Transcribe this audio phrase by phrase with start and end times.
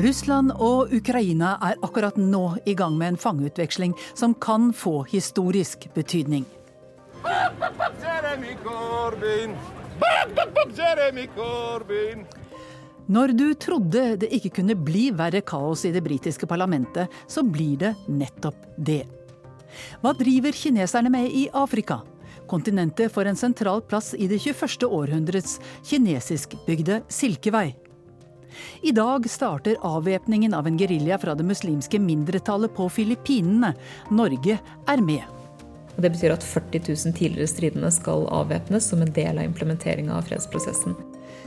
[0.00, 5.88] Russland og Ukraina er akkurat nå i gang med en fangeutveksling som kan få historisk
[5.94, 6.46] betydning.
[13.10, 17.76] Når du trodde det ikke kunne bli verre kaos i det britiske parlamentet, så blir
[17.82, 19.02] det nettopp det.
[20.00, 22.00] Hva driver kineserne med i Afrika?
[22.48, 24.88] Kontinentet får en sentral plass i det 21.
[24.88, 27.89] århundrets kinesiskbygde Silkevei.
[28.82, 33.74] I dag starter avvæpningen av en gerilja fra det muslimske mindretallet på Filippinene.
[34.10, 35.22] Norge er med.
[36.00, 40.28] Det betyr at 40 000 tidligere stridende skal avvæpnes som en del av implementeringa av
[40.30, 40.96] fredsprosessen.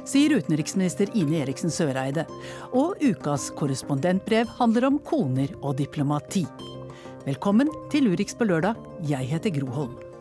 [0.06, 2.26] Sier utenriksminister Ine Eriksen Søreide.
[2.76, 6.46] Og ukas korrespondentbrev handler om koner og diplomati.
[7.24, 8.80] Velkommen til Urix på lørdag.
[9.08, 10.13] Jeg heter Gro Holm.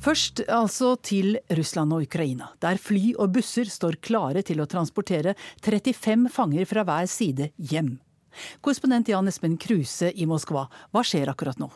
[0.00, 5.34] Først altså til Russland og Ukraina, der fly og busser står klare til å transportere
[5.60, 7.98] 35 fanger fra hver side hjem.
[8.64, 11.68] Korrespondent Jan Espen Kruse i Moskva, hva skjer akkurat nå?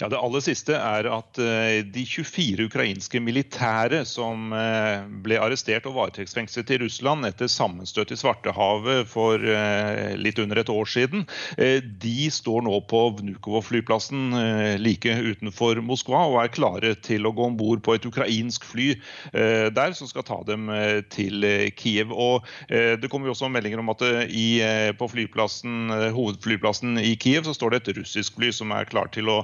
[0.00, 5.86] Ja, Det aller siste er at eh, de 24 ukrainske militære som eh, ble arrestert
[5.88, 11.24] og varetektsfengslet i Russland etter sammenstøt i Svartehavet for eh, litt under et år siden,
[11.58, 17.56] de står nå på Vnukovo-flyplassen like utenfor Moskva og er klare til å gå om
[17.58, 18.88] bord på et ukrainsk fly
[19.32, 20.68] der som skal ta dem
[21.12, 21.44] til
[21.78, 22.12] Kiev.
[22.12, 24.60] Og Det kommer jo også meldinger om at i,
[24.98, 29.38] på hovedflyplassen i Kiev så står det et russisk fly som er klar til å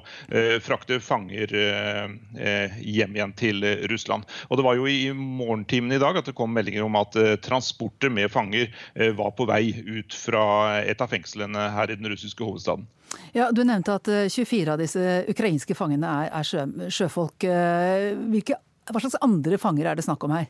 [0.64, 2.04] frakte fanger eh,
[2.40, 4.26] eh, hjem igjen til Russland.
[4.48, 8.12] Og Det var jo i morgentimene i dag at det kom meldinger om at transporter
[8.12, 8.70] med fanger
[9.16, 10.44] var på vei ut fra
[10.82, 12.86] et av fengslene her i den russiske hovedstaden.
[13.34, 17.46] Ja, Du nevnte at 24 av disse ukrainske fangene er, sjø, sjøfolk.
[17.46, 18.58] Hvilke,
[18.90, 20.48] hva slags andre fanger er det snakk om her?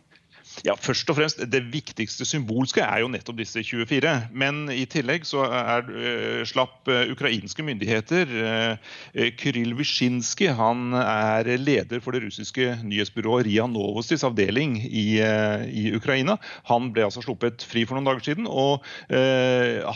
[0.63, 4.13] Ja, først og fremst, Det viktigste symbolske er jo nettopp disse 24.
[4.31, 11.49] Men i tillegg så er, uh, slapp uh, ukrainske myndigheter uh, Kryl Wyszynski, han er
[11.59, 16.37] leder for det russiske nyhetsbyrået Ria Novostis avdeling i, i, Ukraina.
[16.69, 18.85] Han ble altså sluppet fri for noen dager siden, og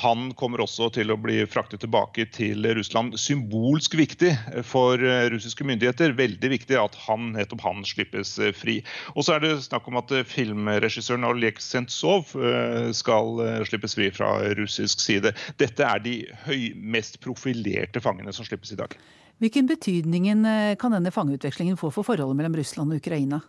[0.03, 3.17] han kommer også til å bli fraktet tilbake til Russland.
[3.21, 4.33] Symbolsk viktig
[4.67, 5.01] for
[5.33, 6.15] russiske myndigheter.
[6.19, 8.79] Veldig viktig at han, nettopp han slippes fri.
[9.15, 13.97] Og så er det snakk om at film filmregissøren Oleg Sentsov eh, skal eh, slippes
[13.99, 15.35] fri fra russisk side.
[15.61, 18.97] Dette er de høy, mest profilerte fangene som slippes i dag.
[19.43, 23.43] Hvilken betydning eh, kan denne fangeutvekslingen få for forholdet mellom Russland og Ukraina?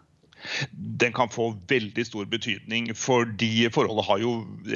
[0.72, 2.92] Den kan få veldig stor betydning.
[2.98, 4.34] Fordi forholdet har jo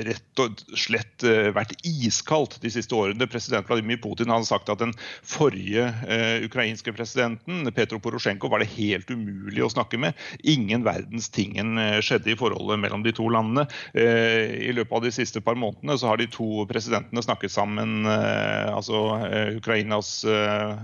[0.07, 3.27] rett og slett eh, vært iskaldt de siste årene.
[3.29, 4.93] President Vladimir Putin har sagt at den
[5.23, 10.17] forrige uh, ukrainske presidenten, Petro Porosjenko, var det helt umulig å snakke med.
[10.39, 13.65] Ingen verdens tingen eh, skjedde i forholdet mellom de to landene.
[13.93, 18.05] I løpet av de siste par månedene så har de to presidentene snakket sammen.
[18.07, 18.99] Altså
[19.57, 20.09] Ukrainas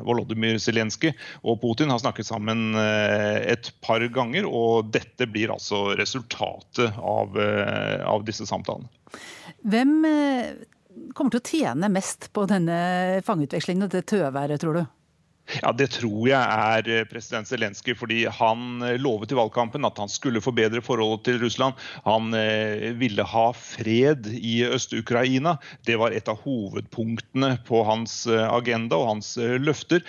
[0.05, 1.11] Volodymyr Zelenskyj
[1.43, 4.47] og Putin har snakket sammen et par ganger.
[4.47, 8.89] og og dette blir altså resultatet av, eh, av disse samtalene.
[9.65, 10.51] Hvem eh,
[11.17, 12.79] kommer til å tjene mest på denne
[13.27, 14.83] fangeutvekslingen og det tøværet, tror du?
[15.57, 19.97] Ja, Det tror jeg er eh, president Zelenskyj, fordi han eh, lovet i valgkampen at
[20.01, 21.77] han skulle forbedre forholdet til Russland.
[22.05, 25.55] Han eh, ville ha fred i Øst-Ukraina.
[25.87, 30.03] Det var et av hovedpunktene på hans agenda og hans løfter.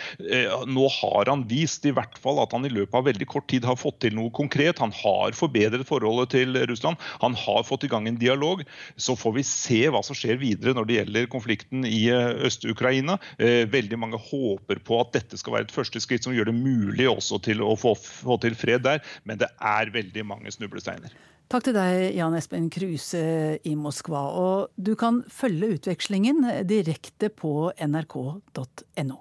[0.69, 3.67] Nå har han vist i hvert fall at han i løpet av veldig kort tid
[3.69, 4.81] har fått til noe konkret.
[4.83, 7.01] Han har forbedret forholdet til Russland.
[7.23, 8.65] Han har fått i gang en dialog.
[9.01, 13.19] Så får vi se hva som skjer videre når det gjelder konflikten i Øst-Ukraina.
[13.39, 16.57] Veldig mange håper på at dette dette skal være et første skritt som gjør det
[16.59, 19.05] mulig også til å få, få til fred der.
[19.23, 21.15] Men det er veldig mange snublesteiner.
[21.51, 23.23] Takk til deg, Jan Espen Kruse
[23.67, 24.23] i Moskva.
[24.39, 29.19] Og du kan følge utvekslingen direkte på nrk.no.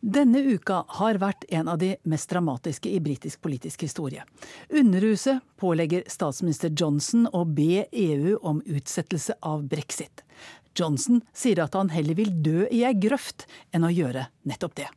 [0.00, 4.24] Denne uka har vært en av de mest dramatiske i britisk politisk historie.
[4.72, 10.24] Underhuset pålegger statsminister Johnson å be EU om utsettelse av brexit.
[10.72, 13.44] Johnson sier at han heller vil dø i ei grøft
[13.76, 14.88] enn å gjøre nettopp det.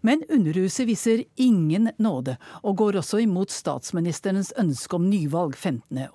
[0.00, 6.08] Men Underhuset viser ingen nåde, og går også imot statsministerens ønske om nyvalg 15.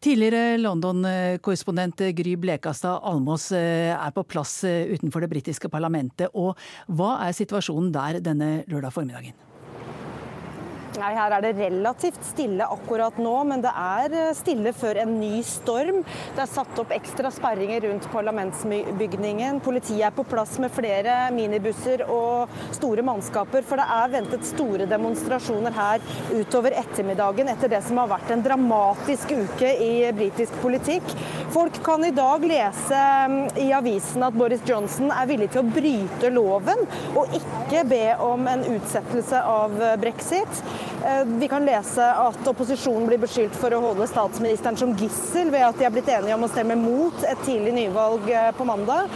[0.00, 6.32] Tidligere London-korrespondent Gry Blekastad Almås eh, er på plass eh, utenfor det britiske parlamentet.
[6.32, 6.56] Og
[6.88, 9.49] hva er situasjonen der denne lørdag formiddagen?
[11.00, 15.14] Nei, Her er det relativt stille akkurat nå, men det er eh, stille før en
[15.16, 16.02] ny storm.
[16.36, 19.62] Det er satt opp ekstra sperringer rundt parlamentsbygningen.
[19.64, 24.88] Politiet er på plass med flere minibusser og store mannskaper, for det er ventet store
[24.90, 26.04] demonstrasjoner her
[26.34, 31.16] utover ettermiddagen etter det som har vært en dramatisk uke i britisk politikk.
[31.54, 33.00] Folk kan i dag lese
[33.32, 36.84] mm, i avisen at Boris Johnson er villig til å bryte loven
[37.16, 40.64] og ikke be om en utsettelse av brexit.
[41.04, 45.64] Eh, vi kan lese at opposisjonen blir beskyldt for å holde statsministeren som gissel ved
[45.64, 49.08] at de er blitt enige om å stemme mot et tidlig nyvalg eh, på mandag.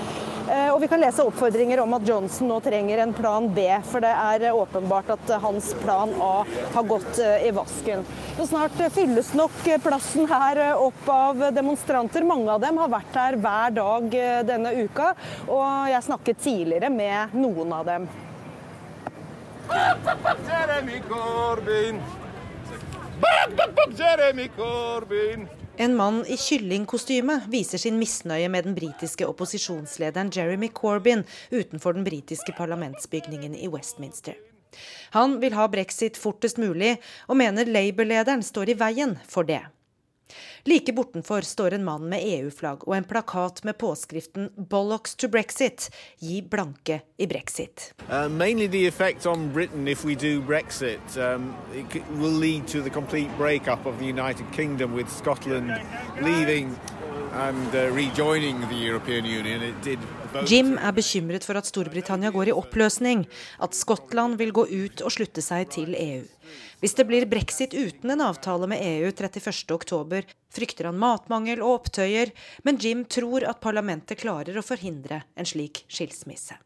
[0.48, 4.04] Eh, og vi kan lese oppfordringer om at Johnson nå trenger en plan B, for
[4.04, 6.32] det er åpenbart at hans plan A
[6.72, 8.04] har gått i vasken.
[8.38, 12.24] Så snart fylles nok plassen her opp av demonstranter.
[12.24, 15.12] Mange av dem har vært her hver dag denne uka,
[15.48, 18.14] og jeg snakket tidligere med noen av dem.
[20.48, 22.00] Jeremy Corbyn!
[23.98, 25.48] Jeremy Corbyn!
[25.76, 32.04] En mann i kyllingkostyme viser sin misnøye med den britiske opposisjonslederen Jeremy Corbyn utenfor den
[32.06, 34.36] britiske parlamentsbygningen i Westminster.
[35.10, 36.96] Han vil ha brexit fortest mulig,
[37.26, 39.62] og mener Labour-lederen står i veien for det.
[40.64, 45.90] Like bortenfor står en mann med EU-flagg og en plakat med påskriften 'Bollocks to Brexit'.
[46.18, 47.92] Gi blanke i brexit.
[48.08, 48.28] Uh,
[49.52, 49.84] Britain
[50.46, 51.54] Brexit um,
[52.20, 55.72] will lead to the complete breakup of the United Kingdom with Scotland
[56.22, 56.76] leaving
[57.32, 59.62] and uh, rejoining the European Union.
[59.62, 59.98] It did
[60.46, 63.26] Jim er bekymret for at Storbritannia går i oppløsning,
[63.62, 66.24] at Skottland vil gå ut og slutte seg til EU.
[66.84, 72.28] Hvis det blir brexit uten en avtale med EU 31.10, frykter han matmangel og opptøyer,
[72.60, 76.58] men Jim tror at parlamentet klarer å forhindre en slik skilsmisse.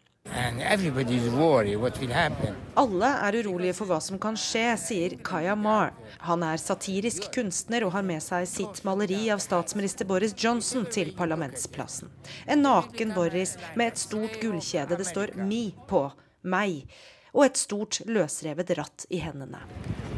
[2.82, 5.94] Alle er urolige for hva som kan skje, sier Kaya Marr.
[6.26, 11.14] Han er satirisk kunstner og har med seg sitt maleri av statsminister Boris Johnson til
[11.20, 12.10] parlamentsplassen.
[12.50, 16.10] En naken Boris med et stort gullkjede det står 'Me' på,
[16.42, 16.90] meg,
[17.38, 19.62] og et stort løsrevet ratt i hendene.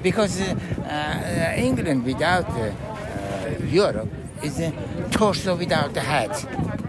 [0.02, 2.73] Because, uh, England without, uh,
[3.73, 4.08] Europe
[4.43, 4.73] is a
[5.11, 6.31] torso without a head.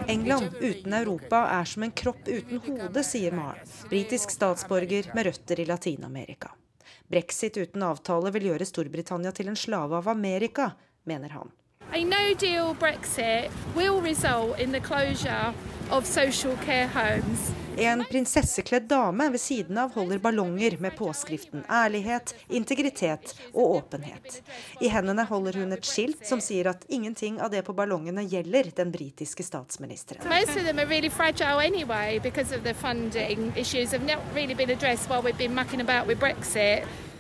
[0.08, 3.60] England uten Europa er som en kropp uten hode, sier Mar,
[3.90, 6.52] britisk statsborger med røtter i Latin-Amerika.
[7.08, 10.72] Brexit uten avtale vil gjøre Storbritannia til en slave av Amerika,
[11.04, 11.52] mener han.
[11.92, 15.54] A no deal Brexit will result in the closure
[15.92, 22.36] of social care homes en prinsessekledd dame ved siden av holder ballonger med påskriften 'ærlighet,
[22.50, 24.42] integritet og åpenhet'.
[24.82, 28.72] I hendene holder hun et skilt som sier at ingenting av det på ballongene gjelder
[28.76, 30.22] den britiske statsministeren.
[31.62, 32.20] Anyway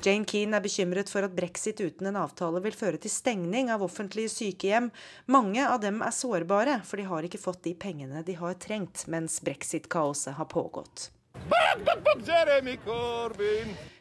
[0.01, 3.83] Jane Keane er bekymret for at brexit uten en avtale vil føre til stengning av
[3.86, 4.89] offentlige sykehjem.
[5.30, 9.06] Mange av dem er sårbare, for de har ikke fått de pengene de har trengt
[9.12, 11.12] mens brexit-kaoset har pågått.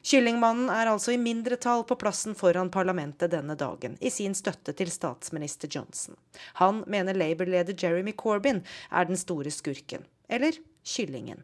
[0.02, 4.90] Kyllingmannen er altså i mindretall på plassen foran parlamentet denne dagen, i sin støtte til
[4.90, 6.16] statsminister Johnson.
[6.62, 10.06] Han mener Labour-leder Jeremy Corbyn er den store skurken.
[10.28, 10.52] Eller
[10.84, 11.42] kyllingen.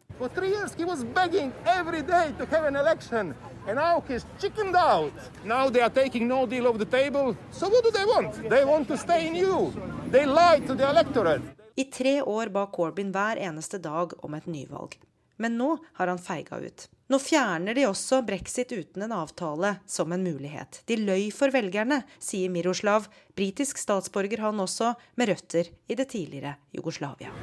[5.45, 7.37] Now they are taking no deal off the table.
[7.51, 8.49] So what do they want?
[8.49, 9.73] They want to stay in you.
[10.11, 11.43] They lied to the electorate.
[11.79, 14.95] I tre år ba Corbyn hver eneste dag om et nyvalg.
[15.37, 16.87] Men nå har han feiga ut.
[17.13, 20.81] Nå fjerner de også brexit uten en avtale som en mulighet.
[20.89, 26.57] De løy for velgerne, sier Miroslav, britisk statsborger han også, med røtter i det tidligere
[26.73, 27.37] Jugoslavia.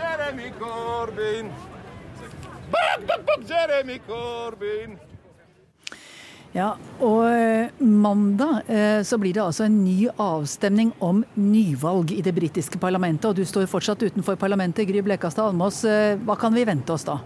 [0.00, 1.52] Jeremy Corbyn!
[3.52, 4.96] Jeremy Corbyn!
[6.52, 12.20] Ja, og eh, mandag eh, så blir det altså en ny avstemning om nyvalg i
[12.24, 13.30] det britiske parlamentet.
[13.30, 15.80] Og du står fortsatt utenfor parlamentet, Gry Blekastad Almås.
[15.88, 17.16] Eh, hva kan vi vente oss da?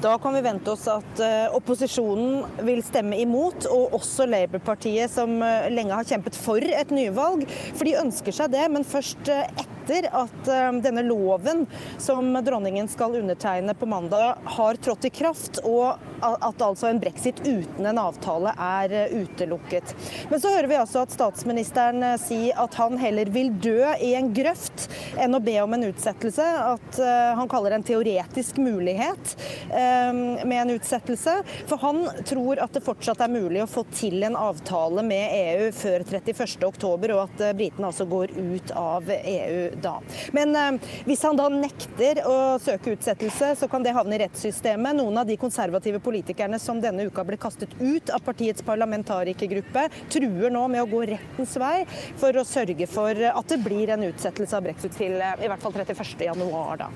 [0.00, 1.20] Da kan vi vente oss at
[1.56, 5.38] opposisjonen vil stemme imot, og også Labour-partiet, som
[5.72, 7.46] lenge har kjempet for et nyvalg.
[7.48, 11.66] For de ønsker seg det, men først etter etter at eh, denne loven
[11.98, 17.40] som dronningen skal undertegne på mandag, har trådt i kraft, og at altså en brexit
[17.44, 19.94] uten en avtale er eh, utelukket.
[20.30, 24.14] Men så hører vi altså at statsministeren eh, si at han heller vil dø i
[24.16, 24.88] en grøft
[25.20, 26.44] enn å be om en utsettelse.
[26.74, 26.98] At
[27.38, 29.34] han kaller det en teoretisk mulighet
[29.70, 31.36] med en utsettelse.
[31.68, 35.68] For han tror at det fortsatt er mulig å få til en avtale med EU
[35.76, 39.96] før 31.10, og at britene altså går ut av EU da.
[40.36, 44.98] Men hvis han da nekter å søke utsettelse, så kan det havne i rettssystemet.
[44.98, 50.52] Noen av de konservative politikerne som denne uka ble kastet ut av partiets parlamentarikergruppe, truer
[50.54, 51.84] nå med å gå rettens vei
[52.20, 55.74] for å sørge for at det blir en utsettelse av brexit til i hvert fall
[55.74, 56.78] 31.1.
[56.80, 56.92] da.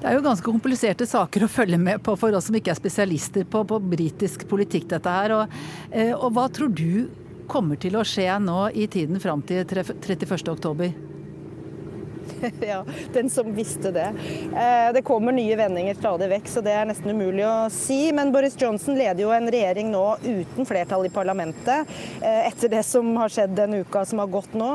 [0.00, 2.78] Det er jo ganske kompliserte saker å følge med på for oss som ikke er
[2.78, 5.34] spesialister på, på britisk politikk, dette her.
[5.36, 5.58] Og,
[5.92, 7.10] eh, og, hva tror du
[7.50, 11.09] kommer til å skje nå i tiden fram til 31.10?
[12.60, 14.12] ja, den som visste det.
[14.56, 17.98] Eh, det kommer nye vendinger stadig vekk, så det er nesten umulig å si.
[18.16, 21.88] Men Boris Johnson leder jo en regjering nå uten flertall i parlamentet,
[22.20, 24.70] eh, etter det som har skjedd den uka som har gått nå.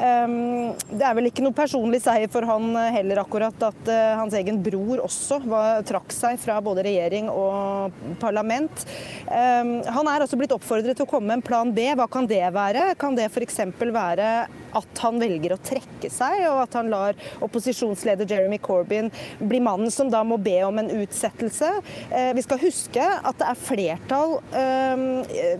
[0.00, 4.36] Ehm, det er vel ikke noe personlig seier for han heller, akkurat, at eh, hans
[4.36, 8.86] egen bror også var, trakk seg fra både regjering og parlament.
[9.26, 11.86] Ehm, han er altså blitt oppfordret til å komme med en plan B.
[11.96, 12.92] Hva kan det være?
[13.00, 13.60] Kan det f.eks.
[13.80, 14.30] være
[14.76, 19.90] at han velger å trekke seg, og at han lar opposisjonsleder Jeremy Corbyn bli mannen
[19.92, 21.70] som da må be om en utsettelse.
[22.10, 25.04] Eh, vi skal huske at det er flertall, eh,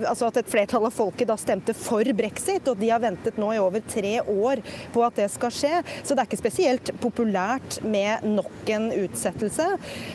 [0.08, 3.52] altså at et flertall av folket da stemte for brexit, og de har ventet nå
[3.54, 4.62] i over tre år
[4.94, 5.72] på at det skal skje.
[6.02, 9.68] Så det er ikke spesielt populært med nok en utsettelse.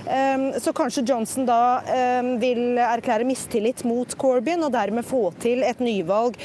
[0.05, 1.61] Eh, så kanskje Johnson da
[2.39, 6.37] vil erklære mistillit mot Corbyn, og dermed få til et nyvalg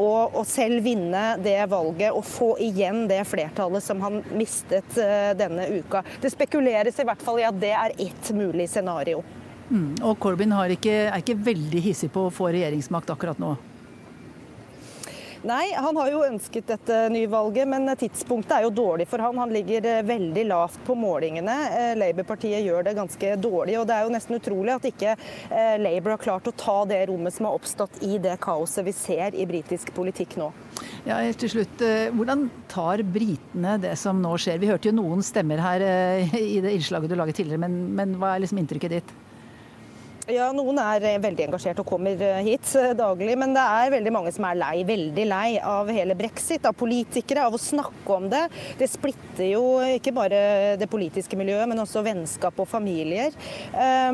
[0.00, 5.32] og, og selv vinne det valget og få igjen det flertallet som han mistet eh,
[5.38, 6.04] denne uka.
[6.20, 9.22] Det spekuleres i hvert fall i at det er ett mulig scenario.
[9.70, 13.54] Mm, og Corbyn ikke, er ikke veldig hissig på å få regjeringsmakt akkurat nå?
[15.44, 19.36] Nei, han har jo ønsket dette nyvalget, men tidspunktet er jo dårlig for han.
[19.42, 21.56] Han ligger eh, veldig lavt på målingene.
[21.68, 25.74] Eh, Labour-partiet gjør det ganske dårlig, og det er jo nesten utrolig at ikke eh,
[25.82, 29.36] Labour har klart å ta det rommet som har oppstått i det kaoset vi ser
[29.36, 30.48] i britisk politikk nå.
[31.04, 31.82] Ja, til slutt,
[32.16, 34.56] Hvordan tar britene det som nå skjer?
[34.62, 35.84] Vi hørte jo noen stemmer her
[36.40, 39.14] i det innslaget du laget tidligere, men, men hva er liksom inntrykket ditt?
[40.24, 43.34] Ja, Noen er eh, veldig engasjert og kommer eh, hit eh, daglig.
[43.36, 46.64] Men det er veldig mange som er lei, veldig lei av hele brexit.
[46.64, 48.40] Av politikere, av å snakke om det.
[48.80, 50.38] Det splitter jo ikke bare
[50.80, 53.34] det politiske miljøet, men også vennskap og familier.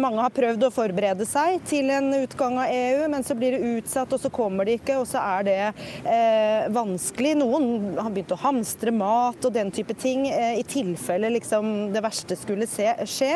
[0.00, 3.70] Mange har prøvd å forberede seg til en utgang av EU, men så blir det
[3.76, 4.96] utsatt, og så kommer de ikke.
[4.98, 7.36] Og så er det eh, vanskelig.
[7.38, 12.02] Noen har begynt å hamstre mat og den type ting, eh, i tilfelle liksom, det
[12.04, 13.34] verste skulle se, skje.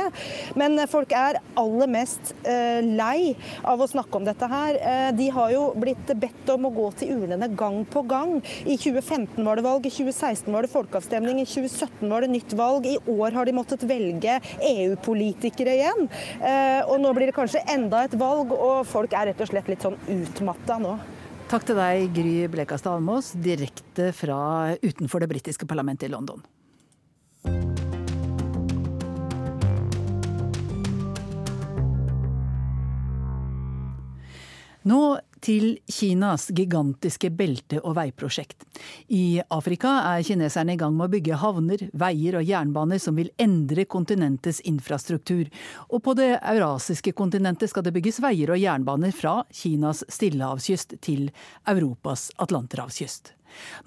[0.58, 4.78] Men folk er aller mest eh, lei av å snakke om dette her.
[4.78, 8.36] Eh, de har jo blitt bedt om å gå til urnene gang på gang.
[8.64, 12.56] I 2015 var det valg, i 2016 var det folkeavstemning, i 2017 var det nytt
[12.58, 12.88] valg.
[12.88, 14.38] I år har de måttet velge
[14.70, 16.08] EU-politikere igjen.
[16.40, 19.70] Eh, og nå blir det kanskje enda et valg, og folk er rett og slett
[19.70, 20.96] litt sånn utmatta nå.
[21.50, 26.40] Takk til deg, Gry Blekastad Almås, direkte fra utenfor det britiske parlamentet i London.
[34.84, 38.66] Nå til Kinas gigantiske belte- og veiprosjekt.
[39.08, 43.30] I Afrika er kineserne i gang med å bygge havner, veier og jernbaner som vil
[43.40, 45.48] endre kontinentets infrastruktur.
[45.88, 51.30] Og på det eurasiske kontinentet skal det bygges veier og jernbaner fra Kinas stillehavskyst til
[51.68, 53.32] Europas atlanterhavskyst.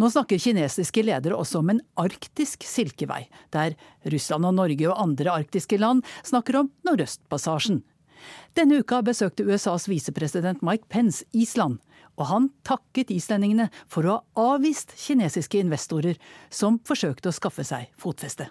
[0.01, 3.77] Nå snakker kinesiske ledere også om en arktisk silkevei, der
[4.09, 7.83] Russland og Norge og andre arktiske land snakker om Nordøstpassasjen,
[8.57, 11.77] denne uka besøkte USAs visepresident Mike Pence Island,
[12.17, 16.17] og han takket islendingene for å ha avvist kinesiske investorer
[16.49, 18.49] som forsøkte å skaffe seg fotfeste.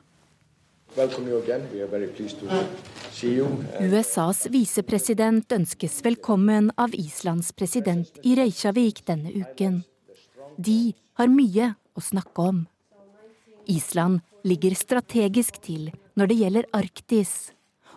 [3.82, 9.82] USAs visepresident ønskes velkommen av Islands president i Reykjavik denne uken.
[10.56, 12.62] De har mye å snakke om.
[13.66, 17.34] Island ligger strategisk til når det gjelder Arktis,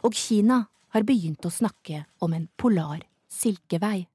[0.03, 4.07] og Kina har begynt å snakke om en polar silkevei.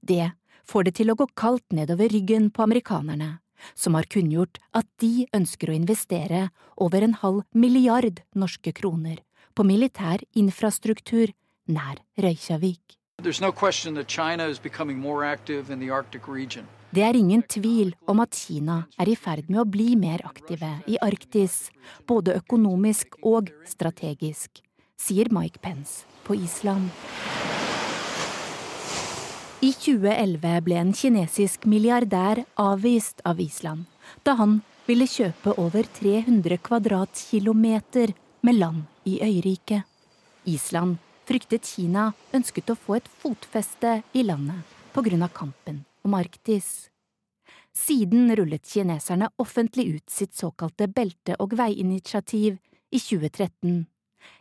[0.00, 0.32] Det
[0.64, 3.38] får det til å gå kaldt nedover ryggen på amerikanerne,
[3.74, 6.48] som har kunngjort at de ønsker å investere
[6.80, 9.20] over en halv milliard norske kroner
[9.54, 11.34] på militær infrastruktur
[11.68, 12.96] nær Røykjavik.
[16.90, 20.72] Det er ingen tvil om at Kina er i ferd med å bli mer aktive
[20.88, 21.68] i Arktis,
[22.08, 24.64] både økonomisk og strategisk
[25.00, 26.90] sier Mike Pence på Island.
[29.60, 33.88] I 2011 ble en kinesisk milliardær avvist av Island
[34.24, 38.14] da han ville kjøpe over 300 kvadratkilometer
[38.46, 39.84] med land i øyriket.
[40.48, 40.96] Island
[41.28, 44.64] fryktet Kina ønsket å få et fotfeste i landet
[44.94, 45.28] pga.
[45.28, 46.88] kampen om Arktis.
[47.72, 52.58] Siden rullet kineserne offentlig ut sitt såkalte belte- og veiinitiativ
[52.90, 53.86] i 2013,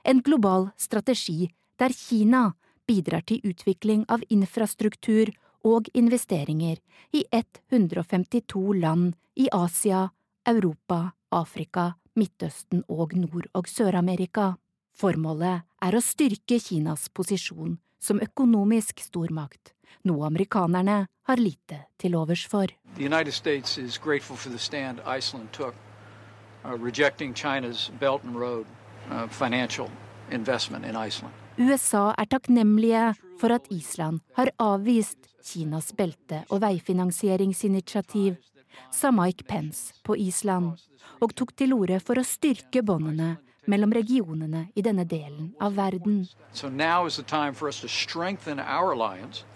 [0.03, 2.53] en global strategi der Kina
[2.87, 5.31] bidrar til utvikling av infrastruktur
[5.65, 6.79] og investeringer
[7.13, 10.09] i 152 land i Asia,
[10.45, 14.55] Europa, Afrika, Midtøsten og Nord- og Sør-Amerika.
[14.95, 22.45] Formålet er å styrke Kinas posisjon som økonomisk stormakt, noe amerikanerne har lite til overs
[22.47, 22.67] for.
[25.51, 25.75] Took,
[26.65, 28.65] uh, rejecting China's Belt and Road
[29.11, 29.89] uh, financial
[30.31, 31.33] investment in Iceland.
[31.57, 38.35] USA er takknemlige for at Island har avvist Kinas belte- og veifinansieringsinitiativ,
[38.91, 40.77] sa Mike Pence på Island,
[41.19, 43.37] og tok til orde for å styrke båndene
[43.69, 46.25] mellom regionene i denne delen av verden.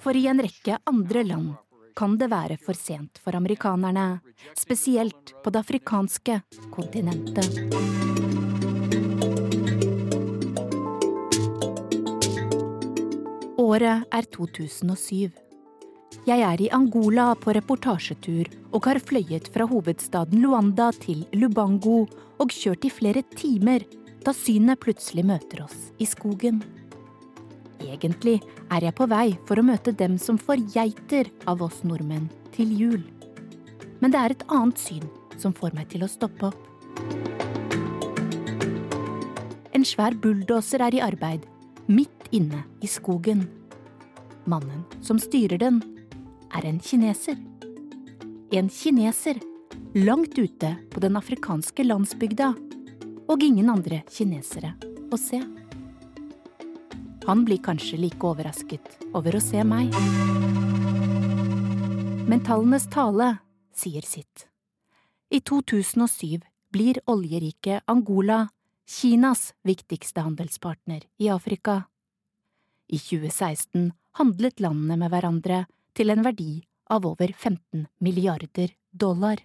[0.04, 1.54] For i en rekke andre land
[1.96, 4.22] kan det være for sent for amerikanerne,
[4.58, 6.40] spesielt på det afrikanske
[6.74, 8.73] kontinentet.
[13.74, 15.32] Året er 2007.
[16.28, 22.04] Jeg er i Angola på reportasjetur og har fløyet fra hovedstaden Luanda til Lubango
[22.44, 23.86] og kjørt i flere timer
[24.26, 26.60] da synet plutselig møter oss i skogen.
[27.82, 28.36] Egentlig
[28.68, 32.76] er jeg på vei for å møte dem som får geiter av oss nordmenn til
[32.78, 33.02] jul.
[34.04, 35.08] Men det er et annet syn
[35.40, 36.62] som får meg til å stoppe opp.
[39.74, 41.48] En svær bulldoser er i arbeid,
[41.88, 43.48] midt inne i skogen.
[44.46, 45.82] Mannen som styrer den,
[46.54, 47.38] er en kineser.
[48.52, 49.40] En kineser
[49.94, 52.54] langt ute på den afrikanske landsbygda,
[53.30, 54.74] og ingen andre kinesere
[55.14, 55.40] å se.
[57.24, 59.96] Han blir kanskje like overrasket over å se meg.
[62.28, 63.38] Men tallenes tale
[63.74, 64.48] sier sitt.
[65.32, 68.48] I 2007 blir oljerike Angola
[68.86, 71.84] Kinas viktigste handelspartner i Afrika.
[72.92, 75.64] I 2016 handlet landene med hverandre
[75.98, 79.40] til en verdi av over 15 milliarder dollar.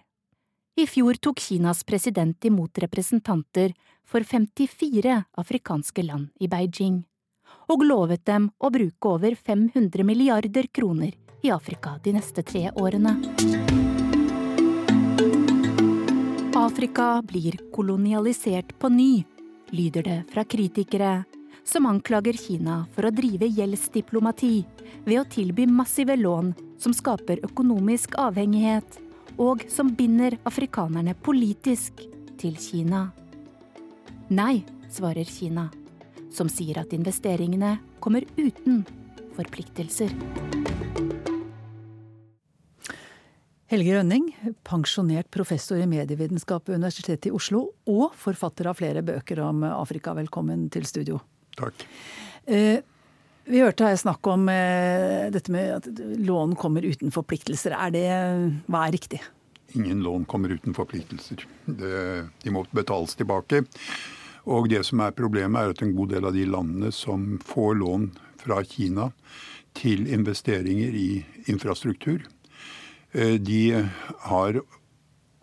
[0.79, 3.73] I fjor tok Kinas president imot representanter
[4.05, 7.01] for 54 afrikanske land i Beijing,
[7.69, 13.17] og lovet dem å bruke over 500 milliarder kroner i Afrika de neste tre årene.
[16.59, 19.23] Afrika blir kolonialisert på ny,
[19.71, 21.23] lyder det fra kritikere
[21.63, 24.55] som anklager Kina for å drive gjeldsdiplomati
[25.05, 28.99] ved å tilby massive lån som skaper økonomisk avhengighet,
[29.39, 32.01] og som binder afrikanerne politisk
[32.39, 33.09] til Kina.
[34.29, 35.69] Nei, svarer Kina,
[36.31, 38.83] som sier at investeringene kommer uten
[39.37, 40.13] forpliktelser.
[43.69, 44.31] Helge Rønning,
[44.65, 50.15] pensjonert professor i medievitenskap ved Universitetet i Oslo og forfatter av flere bøker om Afrika.
[50.17, 51.19] Velkommen til studio.
[51.59, 51.83] Takk.
[52.49, 52.79] Eh,
[53.49, 55.89] vi hørte her snakk om eh, dette med at
[56.21, 57.75] lån kommer uten forpliktelser.
[57.75, 58.05] Er det,
[58.69, 59.21] hva er riktig?
[59.77, 61.45] Ingen lån kommer uten forpliktelser.
[61.65, 61.99] Det,
[62.43, 63.63] de må betales tilbake.
[64.49, 67.77] Og det som er problemet, er at en god del av de landene som får
[67.81, 69.09] lån fra Kina
[69.77, 71.09] til investeringer i
[71.51, 72.23] infrastruktur,
[73.13, 73.61] eh, de
[74.29, 74.61] har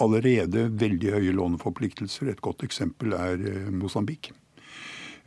[0.02, 2.30] allerede veldig høye låneforpliktelser.
[2.30, 4.32] Et godt eksempel er Mosambik.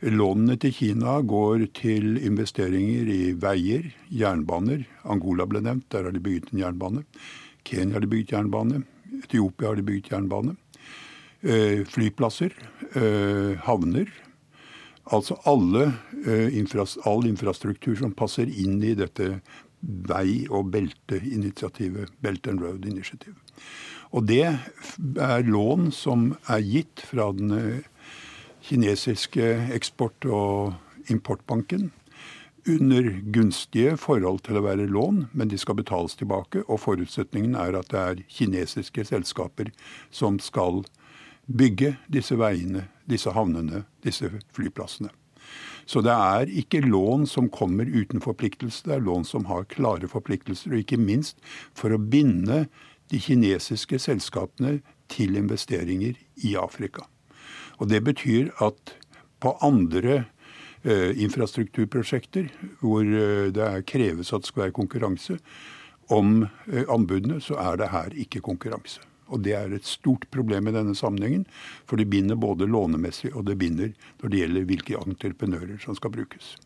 [0.00, 4.86] Lånene til Kina går til investeringer i veier, jernbaner.
[5.04, 7.02] Angola ble nevnt, der har de bygget en jernbane.
[7.68, 8.80] Kenya har de bygget jernbane.
[9.20, 10.56] Etiopia har de bygget jernbane.
[11.42, 12.56] Eh, flyplasser,
[12.94, 14.08] eh, havner.
[15.12, 15.92] Altså alle,
[16.24, 16.48] eh,
[17.04, 19.42] all infrastruktur som passer inn i dette
[19.82, 22.08] vei- og belteinitiativet.
[22.22, 23.34] Belt and Road Initiative.
[24.12, 27.84] Og det er lån som er gitt fra den
[28.70, 30.74] kinesiske eksport- og
[31.10, 31.90] importbanken
[32.68, 36.62] under gunstige forhold til å være lån, men de skal betales tilbake.
[36.68, 39.72] Og forutsetningen er at det er kinesiske selskaper
[40.10, 40.84] som skal
[41.50, 45.10] bygge disse veiene, disse havnene, disse flyplassene.
[45.86, 50.06] Så det er ikke lån som kommer uten forpliktelse, det er lån som har klare
[50.06, 50.70] forpliktelser.
[50.70, 51.40] Og ikke minst
[51.74, 52.68] for å binde
[53.10, 54.78] de kinesiske selskapene
[55.10, 56.14] til investeringer
[56.46, 57.08] i Afrika.
[57.80, 58.94] Og Det betyr at
[59.40, 60.24] på andre
[60.84, 62.50] eh, infrastrukturprosjekter
[62.82, 65.38] hvor eh, det kreves at det skal være konkurranse
[66.12, 69.00] om eh, anbudene, så er det her ikke konkurranse.
[69.30, 71.46] Og Det er et stort problem i denne sammenhengen,
[71.86, 76.12] for det binder både lånemessig og det binder når det gjelder hvilke entreprenører som skal
[76.12, 76.56] brukes.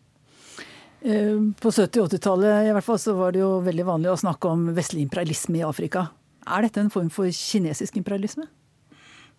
[1.05, 4.49] På 70- og 80-tallet i hvert fall så var det jo veldig vanlig å snakke
[4.49, 6.07] om vestlig imperialisme i Afrika.
[6.49, 8.49] Er dette en form for kinesisk imperialisme?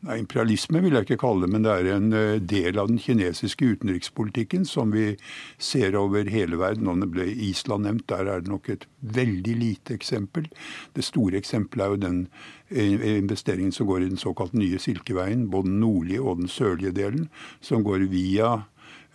[0.05, 2.99] Nei, Imperialisme vil jeg ikke kalle det, men det er en eh, del av den
[3.01, 5.15] kinesiske utenrikspolitikken som vi
[5.57, 6.85] ser over hele verden.
[6.85, 10.45] Nå ble Island nevnt, der er det nok et veldig lite eksempel.
[10.93, 12.19] Det store eksempelet er jo den
[12.69, 16.93] eh, investeringen som går i den såkalt nye Silkeveien, både den nordlige og den sørlige
[16.93, 17.25] delen,
[17.65, 18.51] som går via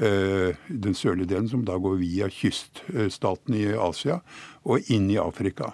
[0.02, 4.18] eh, den sørlige delen, som da går via kyststatene i Asia
[4.66, 5.70] og inn i Afrika.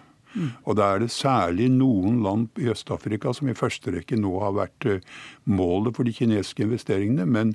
[0.64, 4.56] Og da er det særlig noen land i Øst-Afrika som i første rekke nå har
[4.56, 5.04] vært eh,
[5.48, 7.26] målet for de kinesiske investeringene.
[7.26, 7.54] Men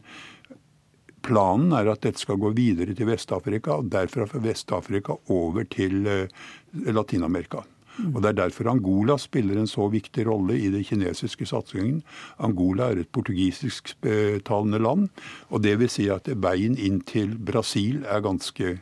[1.25, 6.07] planen er at dette skal gå videre til Vest-Afrika, og derfra fra Vest-Afrika over til
[6.07, 6.41] eh,
[6.89, 7.65] Latin-Amerika.
[8.01, 12.01] Og Det er derfor Angola spiller en så viktig rolle i den kinesiske satsingen.
[12.39, 15.09] Angola er et portugisisktalende land,
[15.49, 18.77] og det vil si at veien inn til Brasil er ganske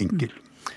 [0.00, 0.32] enkel.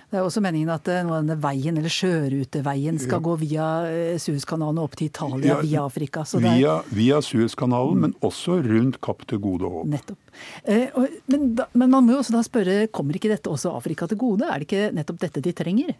[0.07, 3.23] Det er også meningen at eh, noe av denne veien, eller sjøruteveien, skal ja.
[3.25, 6.23] gå via eh, Suezkanalen og opp til Italia ja, via Afrika.
[6.39, 8.05] via, via Suezkanalen, mm.
[8.05, 9.89] men også rundt Kapp til gode håp.
[9.91, 10.21] Nettopp.
[10.63, 13.75] Eh, og, men, da, men, man må jo også da spørre, kommer ikke dette også
[13.75, 14.47] Afrika til gode?
[14.47, 15.91] Er det ikke nettopp dette de trenger?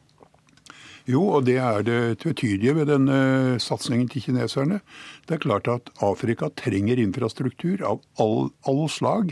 [1.07, 3.17] Jo, og det er det tvetydige ved denne
[3.63, 4.81] satsingen til kineserne.
[5.23, 9.31] Det er klart at Afrika trenger infrastruktur av all, all slag.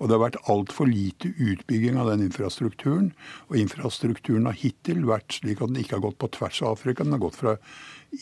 [0.00, 3.12] Og det har vært altfor lite utbygging av den infrastrukturen.
[3.52, 7.04] Og infrastrukturen har hittil vært slik at den ikke har gått på tvers av Afrika.
[7.04, 7.58] Den har gått fra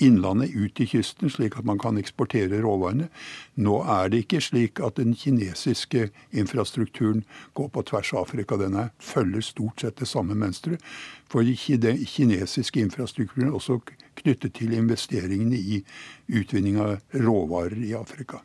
[0.01, 3.09] innlandet ut til kysten, slik at man kan eksportere råvarene.
[3.57, 7.25] Nå er det ikke slik at den kinesiske infrastrukturen
[7.59, 8.59] går på tvers av Afrika.
[8.61, 10.83] Den er, følger stort sett det samme mønsteret.
[11.29, 13.81] For den kinesiske infrastrukturen er også
[14.19, 15.83] knyttet til investeringene i
[16.29, 18.43] utvinning av råvarer i Afrika.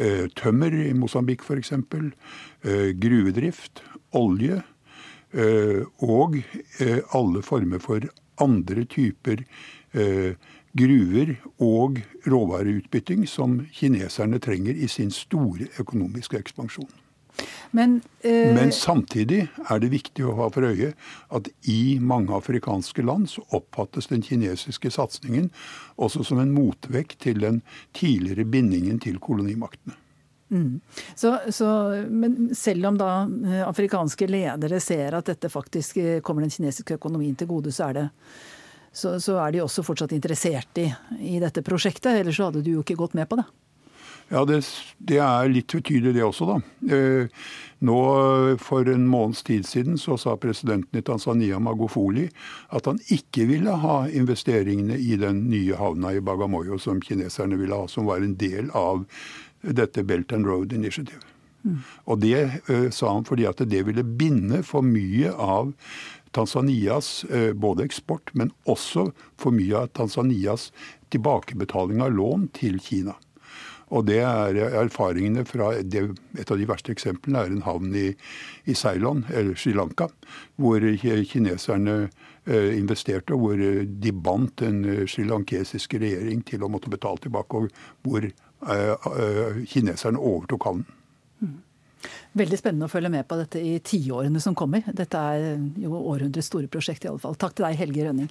[0.00, 1.72] Eh, tømmer i Mosambik f.eks.
[1.72, 3.82] Eh, gruvedrift,
[4.16, 4.62] olje
[5.32, 6.38] eh, og
[7.16, 8.06] alle former for
[8.40, 9.42] andre typer
[10.72, 16.90] gruver og råvareutbytting som kineserne trenger i sin store økonomiske ekspansjon.
[17.70, 18.54] Men, eh...
[18.54, 20.92] Men, samtidig er det viktig å ha for øye
[21.30, 25.48] at i mange afrikanske land så oppfattes den kinesiske satsingen
[25.96, 27.62] også som en motvekt til den
[27.96, 29.96] tidligere bindingen til kolonimaktene.
[30.50, 30.80] Mm.
[31.14, 31.66] Så, så,
[32.10, 36.98] men selv om da eh, afrikanske ledere ser at dette faktisk eh, kommer den kinesiske
[36.98, 38.08] økonomien til gode, så er det
[38.92, 40.88] så, så, er de også fortsatt interessert i,
[41.22, 42.12] i dette prosjektet.
[42.20, 43.46] Ellers så hadde du jo ikke gått med på det.
[44.30, 44.60] Ja, det,
[45.02, 46.56] det er litt utydelig det også, da.
[46.94, 47.46] Eh,
[47.82, 47.96] nå
[48.62, 52.28] For en måneds tid siden så sa presidenten i Tanzania, Magofoli,
[52.70, 57.74] at han ikke ville ha investeringene i den nye havna i Bagamoyo som kineserne ville
[57.74, 59.02] ha, som var en del av
[59.60, 61.24] dette Belt and Road Initiative.
[61.64, 61.80] Mm.
[62.08, 62.38] Og det
[62.70, 65.74] uh, sa han fordi at det ville binde for mye av
[66.32, 70.70] Tanzanias eh, både eksport, men også for mye av Tanzanias
[71.10, 73.16] tilbakebetaling av lån til Kina.
[73.90, 76.04] Og det er erfaringene fra det,
[76.38, 78.12] Et av de verste eksemplene er en havn i,
[78.70, 80.06] i Ceylon, eller Sri Lanka,
[80.54, 81.96] hvor kineserne
[82.46, 83.64] eh, investerte, og hvor
[84.04, 88.30] de bandt den eh, srilankesiske regjering til å måtte betale tilbake, og hvor
[89.64, 91.60] kineserne overtok havnen.
[92.38, 94.84] Veldig spennende å følge med på dette i tiårene som kommer.
[94.94, 97.36] Dette er jo århundrets store prosjekt i alle fall.
[97.40, 98.30] Takk til deg, Helge Rønning.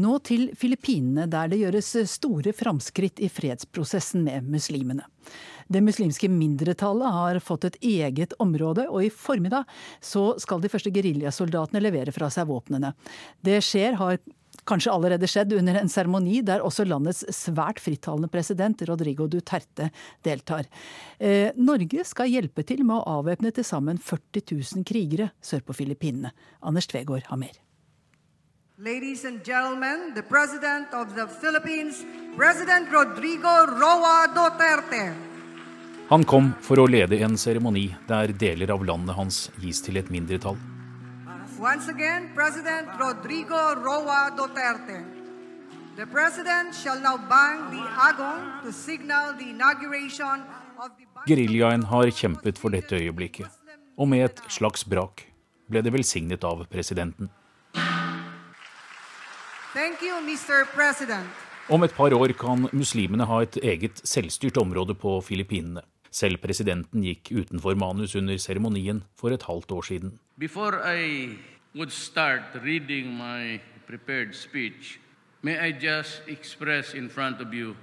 [0.00, 5.04] Nå til Filippinene, der det gjøres store framskritt i fredsprosessen med muslimene.
[5.70, 9.68] Det muslimske mindretallet har fått et eget område, og i formiddag
[10.02, 12.90] så skal de første geriljasoldatene levere fra seg våpnene.
[13.46, 14.18] Det skjer, har
[14.66, 19.92] kanskje allerede skjedd under en seremoni der også landets svært frittalende president Rodrigo Duterte
[20.26, 20.66] deltar.
[21.18, 25.78] Eh, Norge skal hjelpe til med å avvæpne til sammen 40 000 krigere sør på
[25.84, 26.34] Filippinene.
[26.66, 27.62] Anders Tvegård har mer.
[28.80, 32.02] Ladies and gentlemen, the president of the Philippines,
[32.34, 35.29] President Rodrigo Roa Duterte.
[36.10, 40.08] Han kom for å lede en seremoni der deler av landet hans gis til et
[40.10, 40.56] mindretall.
[41.62, 45.04] Once again, President Rodrigo Roa Duterte.
[45.94, 50.42] The president shall now bang the agong to signal the inauguration
[50.82, 53.46] of the Geriljaen har kjempet for dette øyeblikket,
[53.96, 55.22] og med et slags brak
[55.70, 57.30] ble det velsignet av presidenten.
[59.74, 60.66] Thank you, Mr.
[60.74, 61.30] President.
[61.70, 65.86] Om et par år kan muslimene ha et eget selvstyrt område på Filippinene.
[66.10, 70.18] Selv presidenten gikk utenfor manus under seremonien for et halvt år siden.
[74.32, 74.98] Speech,
[75.42, 77.76] may I just express in front of you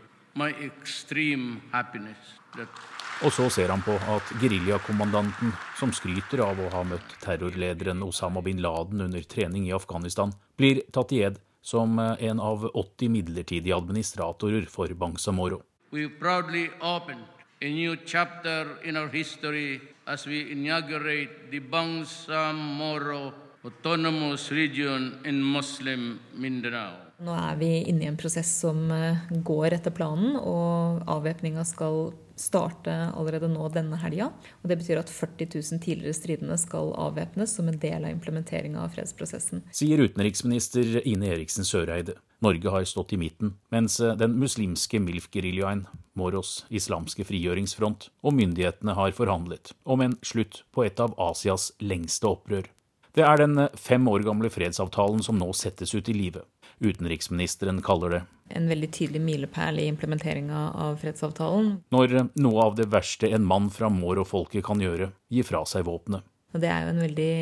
[3.26, 8.44] Og så ser han på at geriljakommandanten, som skryter av å ha møtt terrorlederen Osama
[8.46, 13.76] bin Laden under trening i Afghanistan, blir tatt i ed som en av 80 midlertidige
[13.76, 15.64] administratorer for Bangsamoro.
[15.92, 23.34] We proudly opened a new chapter in our history as we inaugurate the Bangsamoro
[23.66, 26.94] Autonomous Region in Muslim Mindanao.
[27.18, 32.12] Nå er vi inne i en prosess som eh, går etter planen, og avvæpninga skal
[32.40, 34.30] starte allerede nå denne helga.
[34.62, 38.84] Og det betyr at 40 000 tidligere stridende skal avvæpnes som en del av implementeringa
[38.84, 39.66] av fredsprosessen.
[39.76, 42.18] Sier utenriksminister Ine Eriksen Søreide.
[42.46, 48.94] Norge har stått i midten, mens eh, den muslimske MILF-geriljaen, Moros islamske frigjøringsfront, og myndighetene
[48.98, 52.70] har forhandlet om en slutt på et av Asias lengste opprør.
[53.18, 56.46] Det er den fem år gamle fredsavtalen som nå settes ut i livet.
[56.78, 58.20] Utenriksministeren kaller det
[58.56, 61.74] En veldig tydelig milepæl i implementeringa av fredsavtalen.
[61.92, 66.24] Når noe av det verste en mann fra Moro-folket kan gjøre, gir fra seg våpenet.
[66.58, 67.34] Det er jo en veldig,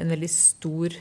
[0.00, 0.94] en veldig stor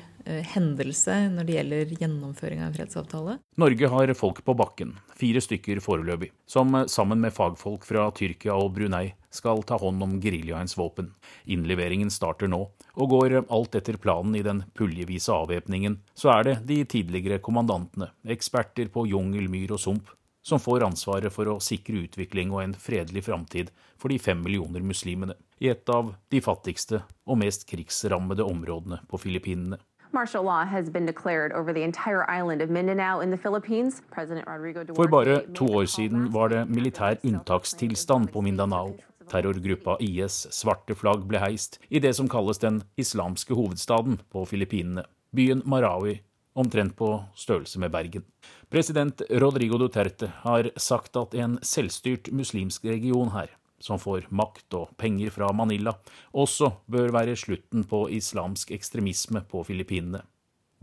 [0.53, 3.35] hendelse når det gjelder gjennomføring av en fredsavtale?
[3.59, 8.55] Norge har folk på bakken, fire stykker foreløpig, som eh, sammen med fagfolk fra Tyrkia
[8.55, 11.11] og Brunei skal ta hånd om geriljaens våpen.
[11.49, 16.57] Innleveringen starter nå, og går alt etter planen i den puljevise avvæpningen, så er det
[16.69, 20.11] de tidligere kommandantene, eksperter på jungel, myr og sump,
[20.43, 24.83] som får ansvaret for å sikre utvikling og en fredelig framtid for de fem millioner
[24.83, 29.79] muslimene i et av de fattigste og mest krigsrammede områdene på Filippinene.
[30.13, 34.03] Martial law has been declared over the entire island of Mindanao in the Philippines.
[34.11, 38.93] President Rodrigo Duarte For bare to år siden var det militær unntakstilstand på Mindanao.
[39.31, 45.03] Terrorgruppa IS' svarte flagg ble heist i det som kalles den islamske hovedstaden på Filippinene,
[45.35, 46.19] byen Marawi,
[46.53, 48.23] omtrent på størrelse med Bergen.
[48.69, 53.49] President Rodrigo Duterte har sagt at en selvstyrt muslimsk region her
[53.83, 55.95] som får makt og penger fra Manila,
[56.31, 60.23] også bør være slutten på islamsk ekstremisme på Filippinene.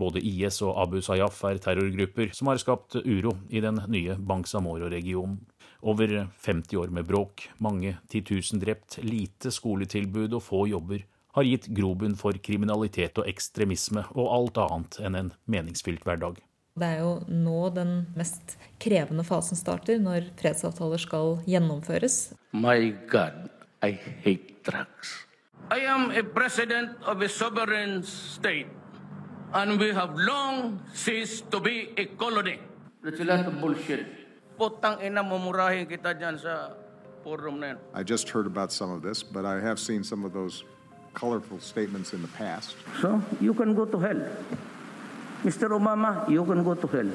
[0.01, 5.41] Både IS og Abu Sayyaf er terrorgrupper som har skapt uro i den nye Bangsamoro-regionen.
[5.81, 11.05] Over 50 år med bråk, mange 10 000 drept, lite skoletilbud og få jobber
[11.37, 16.41] har gitt grobunn for kriminalitet og ekstremisme og alt annet enn en meningsfylt hverdag.
[16.79, 22.33] Det er jo nå den mest krevende fasen starter, når fredsavtaler skal gjennomføres.
[22.53, 23.51] My God,
[23.83, 25.27] I hate drugs.
[25.71, 28.71] I am a president of a sovereign state,
[29.53, 32.59] and we have long ceased to be a colony.
[33.03, 34.07] That's a lot of bullshit.
[34.59, 36.75] Putang ina, mumurahin kita dyan sa
[37.25, 37.79] forum na yan.
[37.95, 40.65] I just heard about some of this, but I have seen some of those
[41.15, 42.77] colorful statements in the past.
[43.01, 44.23] So, you can go to hell.
[45.43, 45.73] Mr.
[45.73, 47.11] Obama, you can go to hell.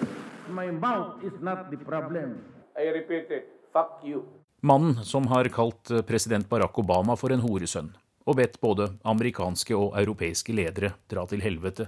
[0.49, 2.41] My mouth is not the problem.
[2.75, 3.45] I repeat it.
[3.73, 4.23] Fuck you.
[4.61, 7.91] Mannen som har kalt president Barack Obama for en horesønn,
[8.25, 11.85] og bedt både amerikanske og europeiske ledere dra til helvete,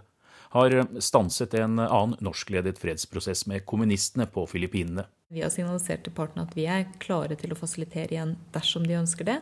[0.54, 5.08] har stanset en annen norskledet fredsprosess med kommunistene på Filippinene.
[5.34, 8.96] Vi har signalisert til partene at vi er klare til å fasilitere igjen dersom de
[8.96, 9.42] ønsker det.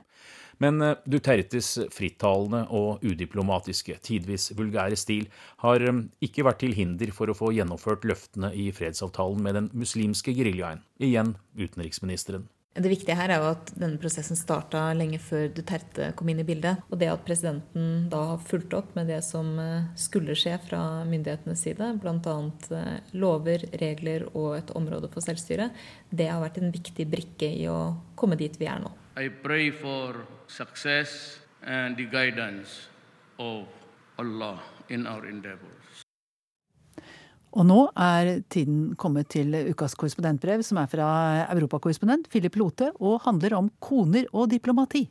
[0.64, 5.28] Men eh, Dutertes frittalende og udiplomatiske, tidvis vulgære stil
[5.62, 9.70] har eh, ikke vært til hinder for å få gjennomført løftene i fredsavtalen med den
[9.78, 10.82] muslimske geriljaen.
[10.98, 12.48] Igjen utenriksministeren.
[12.76, 16.48] Det viktige her er jo at denne prosessen starta lenge før Duterte kom inn i
[16.48, 16.82] bildet.
[16.92, 20.82] Og det at presidenten da har fulgt opp med det som eh, skulle skje fra
[21.08, 22.36] myndighetenes side, bl.a.
[23.16, 25.70] lover, regler og et område for selvstyre,
[26.12, 27.80] det har vært en viktig brikke i å
[28.20, 28.92] komme dit vi er nå.
[29.24, 32.90] I pray for success and the guidance
[34.20, 34.60] Allah
[34.90, 35.85] in our endeavors.
[37.56, 41.10] Og nå er tiden kommet til ukas korrespondentbrev, som er fra
[41.54, 45.06] europakorrespondent Philip Lote og handler om koner og diplomati.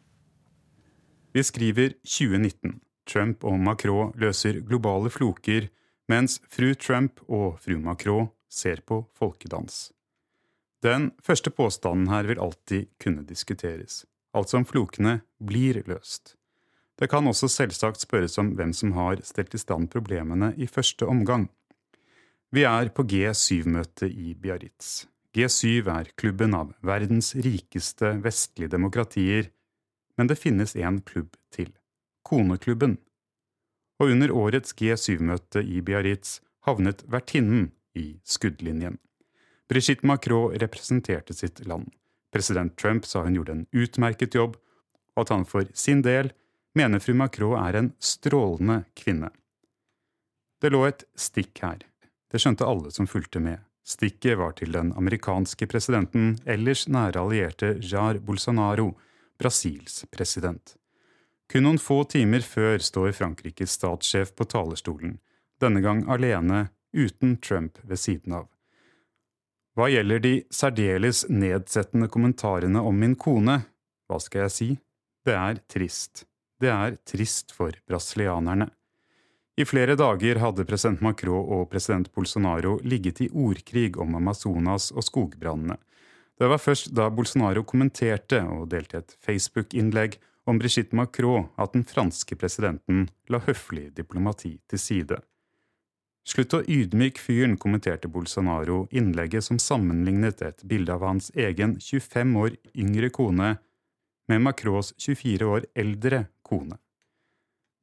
[1.35, 2.81] Vi skriver 2019.
[3.09, 5.69] Trump og Macron løser globale floker,
[6.09, 9.91] mens fru Trump og fru Macron ser på folkedans.
[10.85, 14.05] Den første påstanden her vil alltid kunne diskuteres,
[14.37, 16.37] altså om flokene blir løst.
[17.01, 21.09] Det kan også selvsagt spørres om hvem som har stelt i stand problemene i første
[21.09, 21.49] omgang.
[22.55, 25.09] Vi er på G7-møte i Biarritz.
[25.35, 29.49] G7 er klubben av verdens rikeste vestlige demokratier,
[30.15, 31.73] men det finnes en klubb til,
[32.23, 32.93] Koneklubben.
[33.99, 36.37] Og under årets G7-møte i Biarritz
[36.69, 39.01] havnet vertinnen i skuddlinjen.
[39.67, 41.89] Brigitte Macron representerte sitt land.
[42.31, 44.55] President Trump sa hun gjorde en utmerket jobb,
[45.17, 46.31] og at han for sin del
[46.79, 49.33] mener fru Macron er en strålende kvinne.
[50.63, 51.83] Det lå et stikk her.
[52.35, 53.61] Det skjønte alle som fulgte med.
[53.87, 58.89] Stikket var til den amerikanske presidenten, ellers nære allierte Jar Bolsonaro,
[59.39, 60.73] Brasils president.
[61.47, 65.21] Kun noen få timer før står Frankrikes statssjef på talerstolen,
[65.63, 68.49] denne gang alene, uten Trump ved siden av.
[69.79, 73.61] Hva gjelder de særdeles nedsettende kommentarene om min kone,
[74.11, 74.73] hva skal jeg si,
[75.23, 76.27] det er trist.
[76.59, 78.73] Det er trist for brasilianerne.
[79.55, 85.07] I flere dager hadde president Macron og president Bolsonaro ligget i ordkrig om Amazonas og
[85.07, 85.77] skogbrannene.
[86.35, 90.19] Det var først da Bolsonaro kommenterte og delte et Facebook-innlegg
[90.51, 95.21] om Brigitte Macron at den franske presidenten la høflig diplomati til side.
[96.27, 102.39] Slutt å ydmyk fyren, kommenterte Bolsonaro innlegget som sammenlignet et bilde av hans egen 25
[102.41, 103.51] år yngre kone
[104.27, 106.81] med Macrons 24 år eldre kone.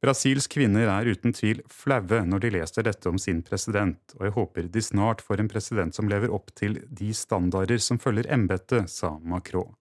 [0.02, 4.34] Brasils kvinner er uten tvil flaue når de leser dette om sin president, og jeg
[4.34, 8.90] håper de snart får en president som lever opp til de standarder som følger embetet,
[8.90, 9.76] sa Macron.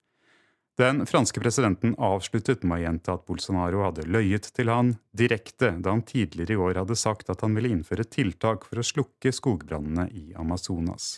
[0.77, 5.97] Den franske presidenten avsluttet med å gjenta at Bolsonaro hadde løyet til han direkte da
[5.97, 10.07] han tidligere i år hadde sagt at han ville innføre tiltak for å slukke skogbrannene
[10.13, 11.17] i Amazonas.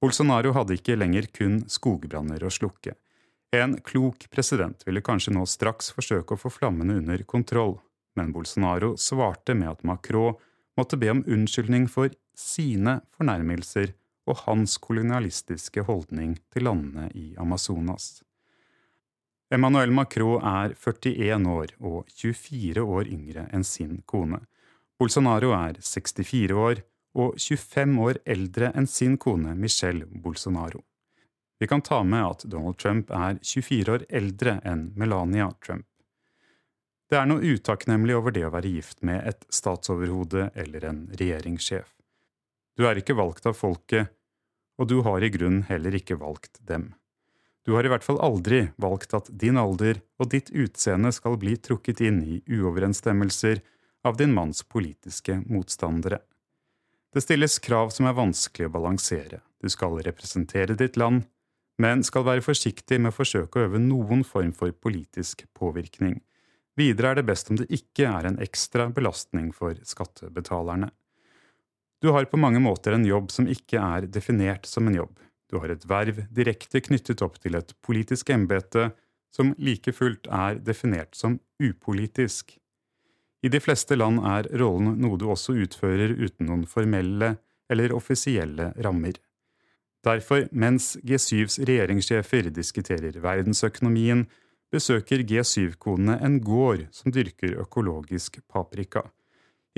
[0.00, 2.94] Bolsonaro hadde ikke lenger kun skogbranner å slukke.
[3.52, 7.80] En klok president ville kanskje nå straks forsøke å få flammene under kontroll,
[8.16, 10.38] men Bolsonaro svarte med at Macron
[10.78, 13.92] måtte be om unnskyldning for sine fornærmelser
[14.30, 18.20] og hans kolonialistiske holdning til landene i Amazonas.
[19.50, 24.38] Emmanuel Macron er 41 år og 24 år yngre enn sin kone.
[25.00, 26.84] Bolsonaro er 64 år
[27.18, 30.84] og 25 år eldre enn sin kone Michelle Bolsonaro.
[31.58, 35.89] Vi kan ta med at Donald Trump er 24 år eldre enn Melania Trump.
[37.10, 41.88] Det er noe utakknemlig over det å være gift med et statsoverhode eller en regjeringssjef.
[42.78, 44.12] Du er ikke valgt av folket,
[44.78, 46.92] og du har i grunnen heller ikke valgt dem.
[47.66, 51.58] Du har i hvert fall aldri valgt at din alder og ditt utseende skal bli
[51.58, 53.60] trukket inn i uoverensstemmelser
[54.06, 56.22] av din manns politiske motstandere.
[57.10, 59.42] Det stilles krav som er vanskelig å balansere.
[59.60, 61.26] Du skal representere ditt land,
[61.82, 66.20] men skal være forsiktig med å forsøke å øve noen form for politisk påvirkning.
[66.80, 70.88] Videre er det best om det ikke er en ekstra belastning for skattebetalerne.
[72.00, 75.18] Du har på mange måter en jobb som ikke er definert som en jobb.
[75.50, 78.88] Du har et verv direkte knyttet opp til et politisk embete
[79.34, 82.56] som like fullt er definert som upolitisk.
[83.42, 87.34] I de fleste land er rollen noe du også utfører uten noen formelle
[87.70, 89.18] eller offisielle rammer.
[90.04, 94.24] Derfor, mens G7s regjeringssjefer diskuterer verdensøkonomien,
[94.70, 99.04] besøker G7-konene en gård som dyrker økologisk paprika.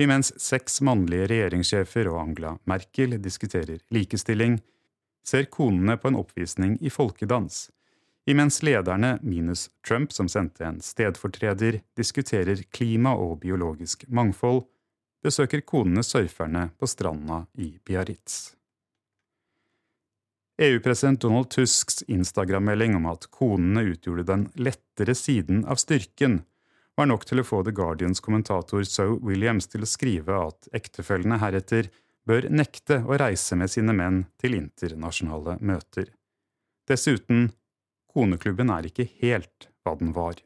[0.01, 4.59] Imens seks mannlige regjeringssjefer og Angela Merkel diskuterer likestilling,
[5.23, 7.69] ser konene på en oppvisning i folkedans.
[8.25, 14.63] Imens lederne, minus Trump som sendte en stedfortreder, diskuterer klima og biologisk mangfold,
[15.23, 18.53] besøker konene surferne på stranda i Biarritz.
[20.61, 26.43] EU-president Donald Tusks Instagram-melding om at konene utgjorde den lettere siden av styrken,
[26.93, 31.39] var nok til å få The Guardians kommentator Zoe Williams til å skrive at ektefellene
[31.41, 31.89] heretter
[32.29, 36.13] bør nekte å reise med sine menn til internasjonale møter.
[36.85, 37.49] Dessuten,
[38.13, 40.37] koneklubben er ikke helt hva den var.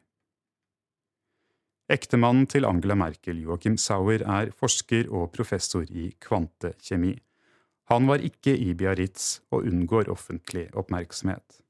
[1.88, 7.14] Ektemannen til Angela Merkel, Joachim Sauer, er forsker og professor i kvantekjemi.
[7.88, 11.62] Han var ikke i Biarritz og unngår offentlig oppmerksomhet.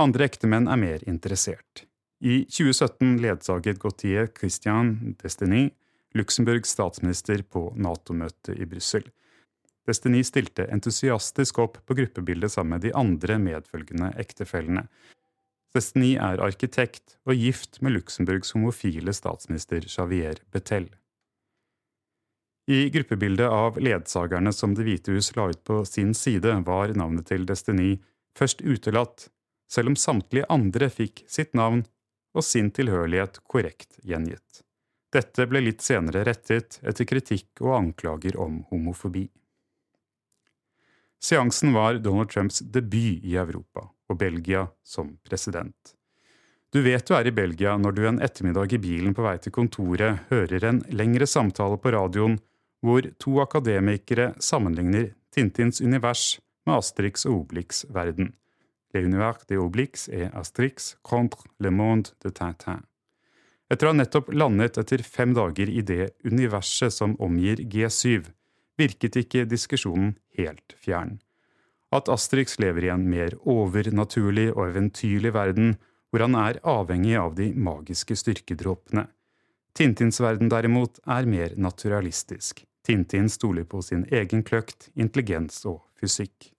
[0.00, 1.84] Andre ektemenn er mer interessert.
[2.22, 5.68] I 2017 ledsaget Gautier Christian Destiny
[6.14, 9.04] Luxemburgs statsminister på Nato-møtet i Brussel.
[9.88, 14.84] Destiny stilte entusiastisk opp på gruppebildet sammen med de andre medfølgende ektefellene.
[15.72, 20.90] Destiny er arkitekt og gift med Luxemburgs homofile statsminister Javier Bettel.
[22.66, 27.26] I gruppebildet av ledsagerne som Det hvite hus la ut på sin side, var navnet
[27.26, 27.96] til Destiny
[28.38, 29.28] først utelatt,
[29.70, 31.82] selv om samtlige andre fikk sitt navn
[32.36, 34.62] og sin tilhørighet korrekt gjengitt.
[35.12, 39.26] Dette ble litt senere rettet etter kritikk og anklager om homofobi.
[41.22, 45.94] Seansen var Donald Trumps debut i Europa og Belgia som president.
[46.72, 49.52] Du vet du er i Belgia når du en ettermiddag i bilen på vei til
[49.52, 52.38] kontoret hører en lengre samtale på radioen
[52.82, 58.32] hvor to akademikere sammenligner Tintins univers med Asterix og Obelix' verden.
[58.92, 62.82] Le univers de Obelix et Asterix contre le monde de Tintin.
[63.72, 68.26] Etter å ha nettopp landet etter fem dager i det universet som omgir G7,
[68.76, 71.20] virket ikke diskusjonen helt fjern.
[71.92, 75.74] at Asterix lever i en mer overnaturlig og eventyrlig verden,
[76.08, 79.06] hvor han er avhengig av de magiske styrkedråpene.
[79.76, 82.64] Tintins verden derimot er mer naturalistisk.
[82.86, 86.50] Tintin stoler på sin egen kløkt, intelligens og fysikk.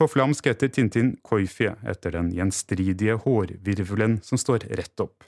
[0.00, 5.24] På flamsk heter Tintin Koifie etter den gjenstridige hårvirvelen som står rett opp.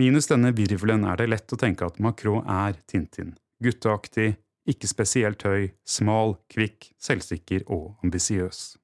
[0.00, 3.34] Minus denne virvelen er det lett å tenke at Macron er Tintin.
[3.64, 4.34] Gutteaktig,
[4.68, 8.76] ikke spesielt høy, smal, kvikk, selvsikker og ambisiøs.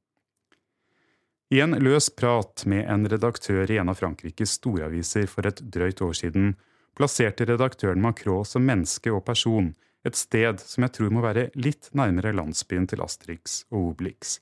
[1.53, 6.01] I en løs prat med en redaktør i en av Frankrikes storaviser for et drøyt
[6.01, 6.55] år siden
[6.97, 9.75] plasserte redaktøren Macron som menneske og person
[10.07, 14.39] et sted som jeg tror må være litt nærmere landsbyen til Asterix og Obelix.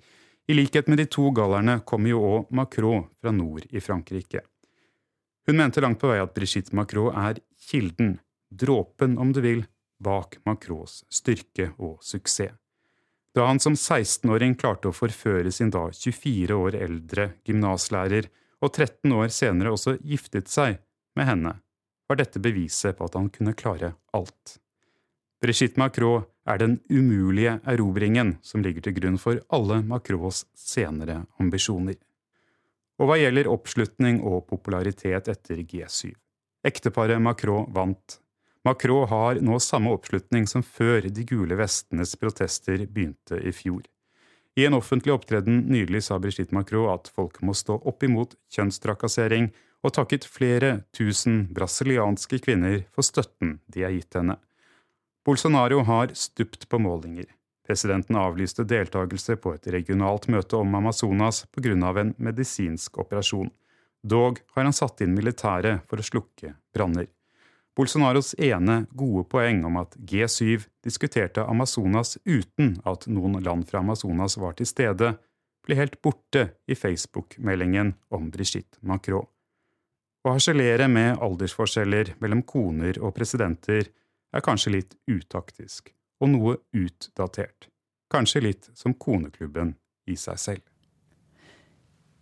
[0.48, 4.42] I likhet med de to gallerne kommer jo òg Macron fra nord i Frankrike.
[5.46, 7.38] Hun mente langt på vei at Brigitte Macron er
[7.70, 8.18] kilden,
[8.50, 9.64] dråpen om du vil,
[10.00, 12.56] bak Macrons styrke og suksess.
[13.34, 18.26] Da han som 16-åring klarte å forføre sin da 24 år eldre gymnaslærer,
[18.60, 20.80] og 13 år senere også giftet seg
[21.16, 21.52] med henne,
[22.10, 24.58] var dette beviset på at han kunne klare alt.
[25.40, 31.96] Brigitte Macron er den umulige erobringen som ligger til grunn for alle Macrons senere ambisjoner.
[33.00, 36.12] Og hva gjelder oppslutning og popularitet etter G7?
[36.66, 38.18] Ekteparet Macron vant
[38.68, 43.80] Macron har nå samme oppslutning som før de gule vestenes protester begynte i fjor.
[44.60, 49.48] I en offentlig opptreden nylig sa Brigitte Macron at folk må stå opp imot kjønnstrakassering,
[49.80, 54.36] og takket flere tusen brasilianske kvinner for støtten de har gitt henne.
[55.24, 57.26] Bolsonaro har stupt på målinger.
[57.66, 62.00] Presidenten avlyste deltakelse på et regionalt møte om Amazonas pga.
[62.00, 63.50] en medisinsk operasjon.
[64.02, 67.06] Dog har han satt inn militæret for å slukke branner.
[67.76, 74.36] Bolsonaros ene gode poeng om at G7 diskuterte Amazonas uten at noen land fra Amazonas
[74.36, 75.14] var til stede,
[75.64, 79.28] ble helt borte i Facebook-meldingen om Brigitte Macron.
[80.24, 83.86] Å harselere med aldersforskjeller mellom koner og presidenter
[84.32, 87.68] er kanskje litt utaktisk, og noe utdatert.
[88.10, 89.74] Kanskje litt som koneklubben
[90.10, 90.66] i seg selv.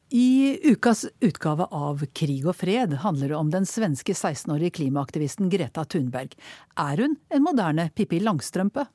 [0.09, 5.85] I ukas utgave av Krig og fred handler det om den svenske 16-årige klimaaktivisten Greta
[5.85, 6.33] Thunberg.
[6.81, 8.87] Er hun en moderne Pippi Langstrømpe?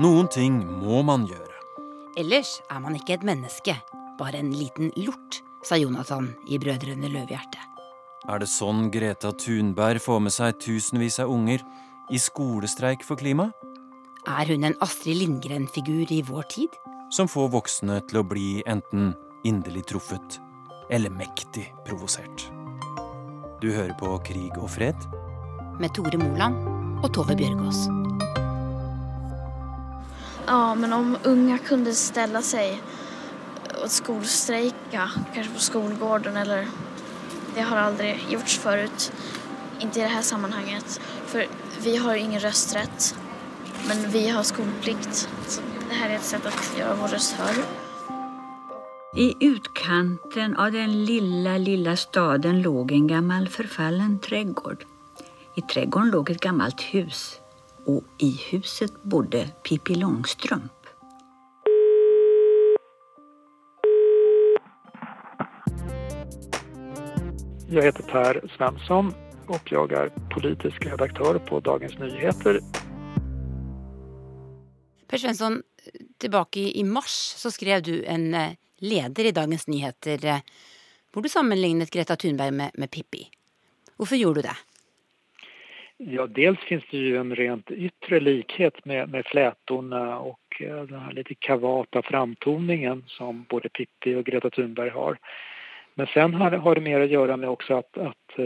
[0.00, 1.58] Noen ting må man gjøre.
[2.22, 3.74] Ellers er man ikke et menneske,
[4.20, 7.69] bare en liten lort, sa Jonathan i Brødrene Løvehjerte.
[8.28, 11.64] Er det sånn Greta Thunberg får med seg tusenvis av unger
[12.10, 13.52] i skolestreik for klima?
[14.28, 16.80] Er hun en Astrid Lindgren-figur i vår tid?
[17.10, 19.12] som får voksne til å bli enten
[19.46, 20.38] inderlig truffet
[20.90, 22.46] eller mektig provosert.
[23.60, 24.96] Du hører på Krig og fred.
[25.80, 26.58] Med Tore Moland
[27.02, 27.82] og Tove Bjørgaas.
[30.46, 32.78] Ja, men om unge kunne stelle seg
[33.80, 36.66] og skolestreike, kanskje på skolegården eller
[37.60, 39.06] Det har aldri gjorts forut.
[39.84, 40.94] Ikke i dette sammenhenget.
[41.28, 41.44] For
[41.84, 43.10] vi har ingen røstrett,
[43.84, 45.26] men vi har skoleplikt.
[45.44, 47.60] Så det her er et sett å gjøre vår röst hörd.
[49.12, 54.86] I utkanten av den lilla, lilla staden låg en gammel förfallen trädgård.
[55.60, 57.40] I trädgården låg ett gammalt hus
[57.84, 60.79] och i huset bodde Pippi Långstrump.
[67.72, 69.14] Jag heter Per Svensson
[69.46, 72.60] och jag är politisk redaktör på Dagens Nyheter.
[75.08, 75.62] Per Svensson,
[76.18, 80.36] tilbake i mars så skrev du en eh, leder i Dagens Nyheter eh,
[81.12, 83.28] hvor du sammenlignet Greta Thunberg med, med Pippi.
[83.96, 84.56] Hvorfor gjorde du det?
[85.96, 91.00] Ja, dels finns det ju en rent yttre likhet med, med flätorna och eh, den
[91.00, 95.18] här lite kavata framtoningen som både Pippi och Greta Thunberg har.
[96.00, 98.38] Men sen har, har det mer att göra med också att, att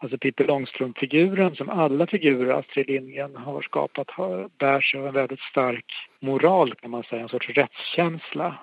[0.00, 5.40] Alltså Pippi Långstrump-figuren som alla figurer Astrid Lindgren har skapat har, bärs av en väldigt
[5.40, 5.84] stark
[6.20, 8.54] moral kan man säga, en sorts rättskänsla.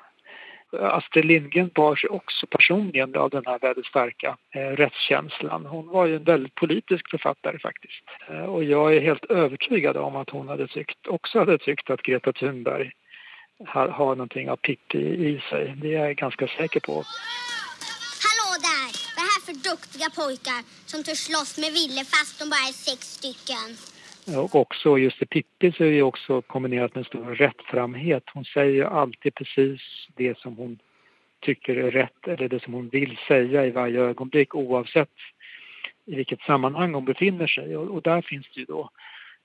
[0.80, 5.66] Astrid Lindgren bar sig också personligen av den här väldigt starka eh, rättskänslan.
[5.66, 8.04] Hon var ju en väldigt politisk författare faktiskt.
[8.30, 12.02] Eh, och jag är helt övertygad om att hon hade tyckt, också hade tyckt att
[12.02, 12.92] Greta Thunberg
[13.66, 15.74] har, har någonting av Pippi i sig.
[15.78, 17.04] Det är jag ganska säker på
[19.70, 20.62] duktiga pojkar
[20.92, 23.70] som törs slåss med Ville fast de bara är sex stycken.
[24.42, 28.24] Och också just i Pippi så är det också kombinerat med en stor rättframhet.
[28.34, 29.82] Hon säger alltid precis
[30.16, 30.80] det som hon
[31.40, 35.10] tycker är rätt eller det som hon vill säga i varje ögonblick oavsett
[36.06, 37.78] i vilket sammanhang hon befinner sig.
[37.78, 38.90] Och, och där finns det ju då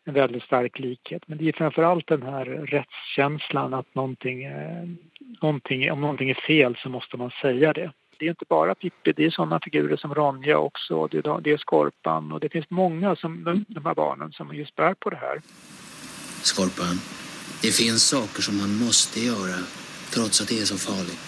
[0.04, 1.22] en väldigt stark likhet.
[1.26, 4.88] Men det är framförallt den här rättskänslan att någonting, eh,
[5.42, 7.92] någonting, om någonting är fel så måste man säga det.
[8.20, 11.50] Det är inte bara Pippi, det är sådana figurer som Ronja också, det är, det
[11.50, 15.16] är Skorpan och det finns många som, de här barnen som just bär på det
[15.16, 15.40] här.
[16.42, 17.00] Skorpan,
[17.62, 19.58] det finns saker som man måste göra
[20.14, 21.20] trots att det är så farligt.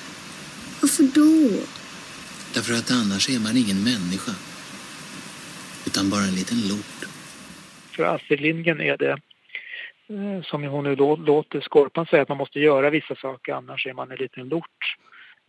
[0.80, 1.64] Varför då?
[2.54, 4.32] Därför att annars är man ingen människa.
[5.86, 7.00] Utan bara en liten lort.
[7.96, 9.16] För Astrid Lindgren är det,
[10.08, 13.94] eh, som hon nu låter Skorpan säga, att man måste göra vissa saker annars är
[13.94, 14.96] man en liten lort.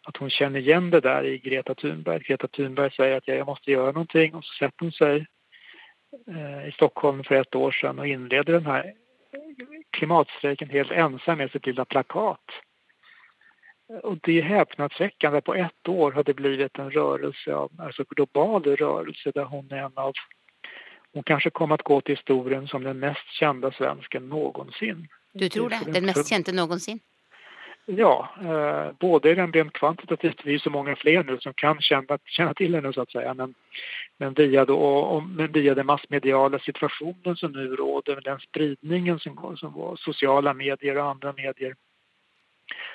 [0.04, 2.24] Att hon känner igen det där i Greta Thunberg.
[2.24, 5.26] Greta Thunberg säger att jag måste göra någonting och så sätter hon sig
[6.28, 8.94] eh, i Stockholm för ett år sedan och inleder den här
[9.90, 12.44] klimatstrejken helt ensam med sitt lilla plakat.
[14.04, 15.42] Och det är häpnadsväckande.
[15.42, 19.78] På ett år har det blivit en rörelse, av, alltså global rörelse där hon är
[19.78, 20.14] en av...
[21.14, 25.08] Hon kanske kommer att gå till historien som den mest kända svensken någonsin.
[25.34, 25.92] Du tror det?
[25.92, 27.00] Den mest kända någonsin?
[27.86, 32.18] Ja, eh, både den rent kvantitativt, vi är så många fler nu som kan känna,
[32.26, 33.54] känna till henne så att säga, men,
[34.18, 39.74] men, via då, men via den massmediala situationen som nu råder, den spridningen som, som
[39.74, 41.76] var sociala medier och andra medier,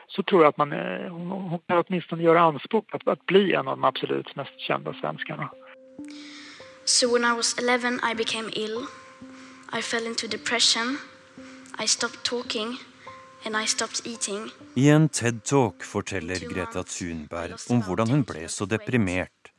[0.06, 3.26] så tror jag att man, eh, hon, hon kan åtminstone göra anspråk på att, att
[3.26, 5.50] bli en av de absolut mest kända svenskarna.
[6.84, 8.86] So when I was 11 I became ill.
[9.78, 10.98] I fell into depression.
[11.84, 12.78] I stopped talking.
[13.46, 19.52] I en TED-talk forteller Greta Thunberg om hvordan hun ble så deprimert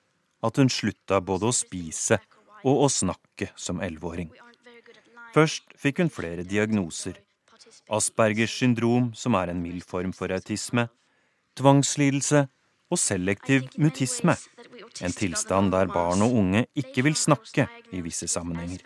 [0.44, 2.20] at hun slutta både å spise
[2.68, 4.30] og å snakke som elleveåring.
[5.32, 7.16] Først fikk hun flere diagnoser.
[7.90, 10.90] Aspergers syndrom, som er en mild form for autisme,
[11.56, 12.46] tvangslidelse
[12.92, 14.36] og selektiv mutisme,
[15.00, 18.84] en tilstand der barn og unge ikke vil snakke i visse sammenhenger.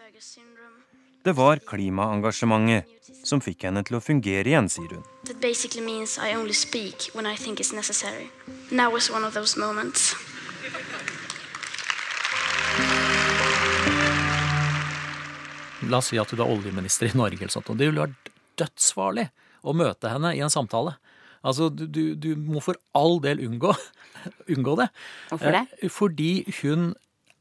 [1.24, 2.93] Det var klimaengasjementet
[3.24, 5.04] som fikk henne til å fungere igjen, sier hun.
[15.92, 18.32] La oss si at du er oljeminister i Norge, eller sånt, og det ville vært
[18.62, 19.28] dødsfarlig
[19.68, 20.96] å møte henne i en samtale.
[21.44, 23.74] Altså, du, du, du må for all del unngå,
[24.56, 24.88] unngå det.
[25.32, 25.66] Hvorfor det?
[25.82, 26.32] Eh, fordi
[26.62, 26.94] hun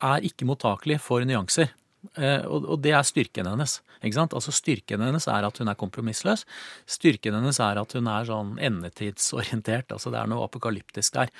[0.02, 1.70] er ikke mottakelig for nyanser.
[2.18, 3.78] Eh, og det er styrken hennes.
[4.02, 4.34] ikke sant?
[4.34, 6.44] Altså Styrken hennes er at hun er kompromissløs.
[6.90, 9.94] Styrken hennes er at hun er sånn endetidsorientert.
[9.94, 11.30] altså Det er noe apokalyptisk der.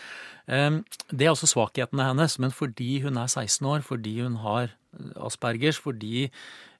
[0.47, 2.39] Ehm, det er også svakhetene hennes.
[2.39, 4.71] Men fordi hun er 16 år, fordi hun har
[5.17, 6.31] aspergers, fordi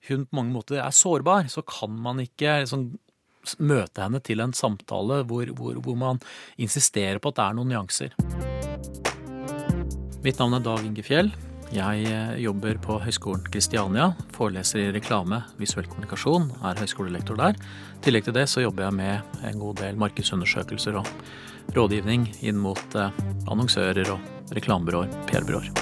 [0.09, 2.93] hun på mange måter er sårbar, så kan man ikke liksom
[3.59, 6.21] møte henne til en samtale hvor, hvor, hvor man
[6.57, 8.15] insisterer på at det er noen nyanser.
[10.23, 11.33] Mitt navn er Dag Inge Fjell.
[11.73, 17.57] Jeg eh, jobber på Høgskolen Kristiania, foreleser i reklame, visuell kommunikasjon, er høyskolelektor der.
[17.57, 21.09] I tillegg til det så jobber jeg med en god del markedsundersøkelser og
[21.73, 25.73] rådgivning inn mot eh, annonsører og reklamebyråer, PR-byråer.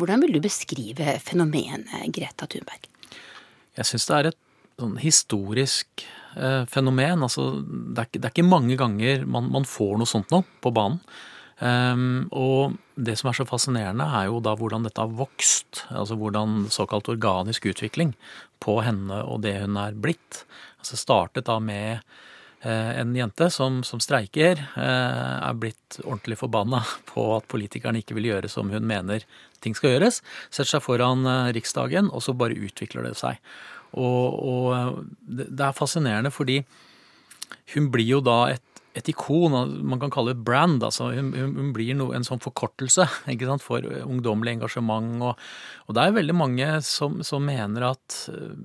[0.00, 2.88] Hvordan vil du beskrive fenomenet Greta Thunberg?
[3.76, 4.42] Jeg syns det er et
[4.80, 6.08] sånn historisk
[6.40, 7.28] eh, fenomen.
[7.28, 10.72] Altså, det, er, det, er, ikke mange ganger man, man får noe sånt nå på
[10.72, 11.02] banen.
[11.56, 15.86] Um, og det som er så fascinerende, er jo da hvordan dette har vokst.
[15.88, 18.12] Altså hvordan såkalt organisk utvikling
[18.60, 20.44] på henne og det hun er blitt.
[20.82, 22.02] Altså startet da med
[22.64, 26.82] uh, en jente som, som streiker, uh, er blitt ordentlig forbanna
[27.12, 29.24] på at politikerne ikke vil gjøre som hun mener
[29.64, 30.20] ting skal gjøres.
[30.50, 33.40] Setter seg foran uh, Riksdagen, og så bare utvikler det seg.
[33.96, 36.60] Og, og det er fascinerende fordi
[37.72, 40.82] hun blir jo da et et ikon, man kan kalle det brand.
[40.84, 45.10] altså Hun, hun blir no, en sånn forkortelse ikke sant, for ungdommelig engasjement.
[45.20, 45.42] Og,
[45.86, 48.56] og, det er veldig mange som, som, mener at eh,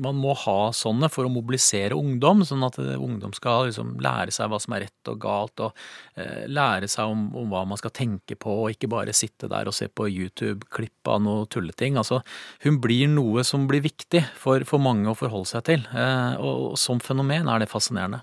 [0.00, 4.34] man må ha sånne for å mobilisere ungdom, sånn at eh, ungdom skal liksom lære
[4.34, 7.80] seg hva som er rett og galt, og eh, lære seg om, om, hva man
[7.80, 11.98] skal tenke på, og ikke bare sitte der og se på YouTube-klipp av noe tulleting.
[12.00, 12.22] altså
[12.64, 16.78] Hun blir noe som blir viktig for, for mange å forholde seg til, eh, og
[16.80, 18.22] som fenomen er det fascinerende.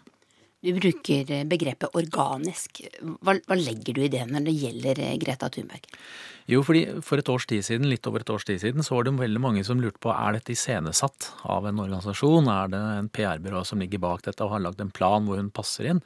[0.66, 2.82] Du bruker eh, begrepet organisk.
[3.22, 5.86] Hva, hva, legger du i det når det gjelder eh, Greta Thunberg?
[6.50, 9.06] Jo, fordi For et års tid siden, litt over et års tid siden så var
[9.06, 12.50] det veldig mange som lurte på er dette iscenesatt av en organisasjon.
[12.50, 15.54] Er det en PR-byrå som ligger bak dette og har lagd en plan hvor hun
[15.54, 16.02] passer inn?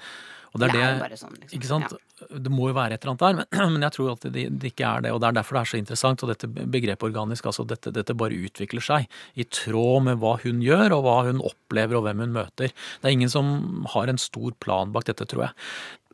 [0.51, 1.53] Og det er det, det, sånn, liksom.
[1.55, 1.93] ikke sant?
[1.95, 2.39] Ja.
[2.43, 4.71] det må jo være et eller annet der, men, men jeg tror at det, det,
[4.73, 5.13] ikke er det.
[5.15, 6.25] Og det er derfor det er så interessant.
[6.25, 9.07] Og dette begrepet organisk, altså dette, dette, bare utvikler seg
[9.39, 12.75] i tråd med hva hun gjør, og hva hun opplever, og hvem hun møter.
[12.75, 15.57] Det er ingen som har en stor plan bak dette, tror jeg.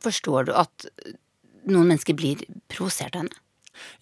[0.06, 0.90] Forstår du at
[1.68, 3.44] noen mennesker blir provosert av henne?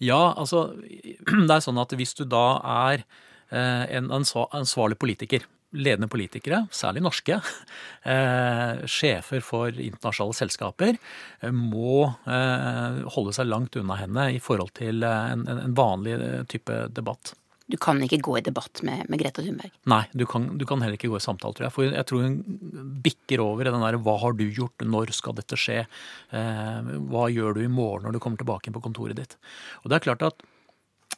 [0.01, 0.69] Ja, altså
[1.47, 2.49] det er sånn at hvis du da
[2.91, 3.07] er
[3.47, 5.45] en ansvarlig politiker
[5.75, 7.39] ledende politikere, særlig norske,
[8.13, 10.99] eh, sjefer for internasjonale selskaper,
[11.41, 16.15] eh, må eh, holde seg langt unna henne i forhold til eh, en, en, vanlig
[16.17, 17.35] eh, type debatt.
[17.67, 19.73] Du kan ikke gå i debatt med, med Greta Thunberg?
[19.91, 21.75] Nei, du kan, du kan, heller ikke gå i samtale, tror jeg.
[21.75, 22.37] For jeg tror hun
[23.03, 25.81] bikker over i den derre hva har du gjort, når skal dette skje,
[26.31, 29.35] eh, hva gjør du i morgen når du kommer tilbake inn på kontoret ditt.
[29.83, 30.47] Og det er klart at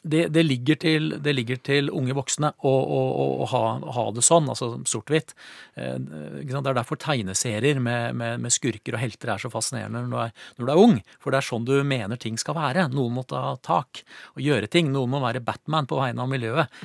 [0.02, 3.00] det, det, ligger til, det, ligger til, unge voksne å, å,
[3.44, 3.62] å ha,
[3.96, 5.34] ha, det sånn, altså sort-hvitt.
[5.76, 10.10] Eh, det er derfor tegneserier med, med, med, skurker og helter er så fascinerende når
[10.10, 10.96] du, er, når du, er, ung.
[11.20, 12.88] For det er sånn du mener ting skal være.
[12.94, 14.02] Noen må ta tak
[14.36, 14.88] og gjøre ting.
[14.94, 16.80] Noen må være Batman på vegne av miljøet.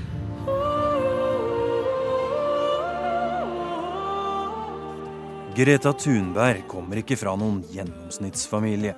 [5.55, 8.97] Greta Thunberg kommer ikke fra noen gjennomsnittsfamilie.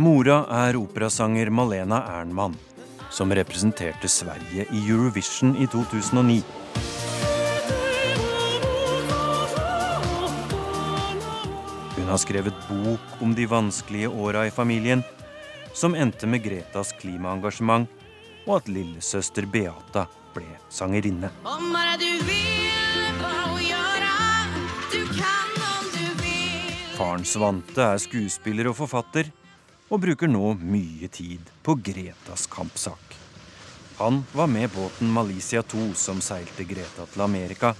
[0.00, 2.56] Mora er operasanger Malena Ernmann
[3.10, 6.42] som representerte Sverige i Eurovision i 2009.
[11.96, 15.02] Hun har skrevet bok om de vanskelige åra i familien,
[15.72, 17.88] som endte med Gretas klimaengasjement,
[18.46, 21.30] og at lillesøster Beata ble sangerinne.
[27.00, 29.30] Faren Svante er skuespiller og forfatter,
[29.90, 33.16] og bruker nå mye tid på Gretas kampsak.
[33.98, 37.74] Han var med båten Malicia 2 som seilte Greta til Amerika,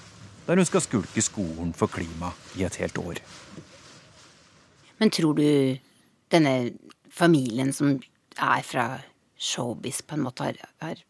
[0.47, 3.21] der hun skal skulke skolen for klima i et helt år.
[4.99, 5.47] Men tror du
[6.31, 6.55] denne
[7.11, 7.95] familien som
[8.37, 8.89] er fra
[9.41, 11.01] showbiz, på en måte har, har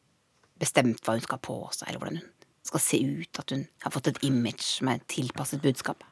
[0.60, 2.39] bestemt hva hun skal på seg, eller hvordan hun
[2.70, 6.06] skal se ut, at hun har fått et image som er tilpasset budskapet?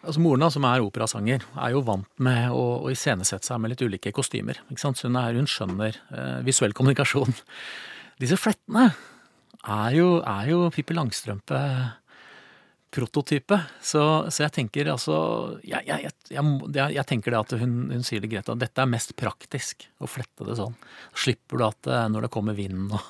[0.00, 3.84] Altså Moren, som er operasanger, er jo vant med å, å iscenesette seg med litt
[3.84, 4.62] ulike kostymer.
[4.70, 7.36] Hun, er, hun skjønner eh, visuell kommunikasjon.
[8.20, 8.90] Disse flettene
[9.60, 11.60] er jo, er jo Pippi Langstrømpe
[12.90, 13.60] prototype.
[13.80, 15.16] Så, så, jeg tenker altså
[15.62, 16.44] jeg, jeg, jeg,
[16.80, 20.10] jeg, tenker det at hun, hun sier det greit, at dette er mest praktisk å
[20.10, 20.76] flette det sånn.
[21.14, 23.06] Slipper du at eh, når det kommer vind og,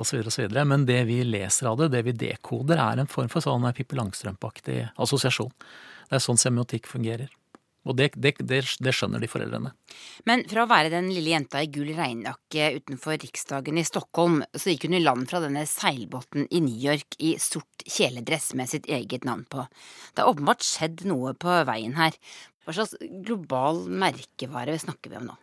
[0.00, 0.24] osv.
[0.26, 0.58] osv.
[0.64, 3.98] Men det vi leser av det, det vi dekoder, er en form for sånn Pippi
[3.98, 5.52] Langstrømpe-aktig assosiasjon.
[6.08, 7.32] Det er sånn semiotikk fungerer.
[7.84, 9.74] Og det, det, det, det, skjønner de foreldrene.
[10.28, 14.72] Men fra å være den lille jenta i gul regnjakke utenfor Riksdagen i Stockholm, så
[14.72, 18.88] gikk hun i land fra denne seilbåten i New York i sort kjeledress med sitt
[18.88, 19.66] eget navn på.
[20.14, 22.16] Det har åpenbart skjedd noe på veien her.
[22.64, 25.38] Hva slags global merkevare snakker vi om nå?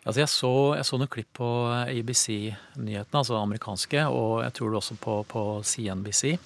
[0.00, 4.80] Altså jeg, så, jeg så noen klipp på ABC-nyhetene, altså amerikanske, og jeg tror det
[4.80, 6.38] også på, på CNBC.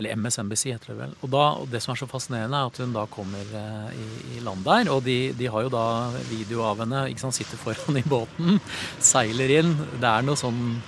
[0.00, 1.12] Eller MSNBC heter det vel.
[1.20, 4.06] Og, da, og, det som er så fascinerende, er at hun da kommer eh, i,
[4.34, 4.90] i land der.
[4.90, 5.84] Og de, de, har jo da
[6.26, 7.04] video av henne.
[7.12, 8.58] ikke sant, Sitter foran i båten,
[9.12, 9.76] seiler inn.
[10.00, 10.80] Det er noe sånn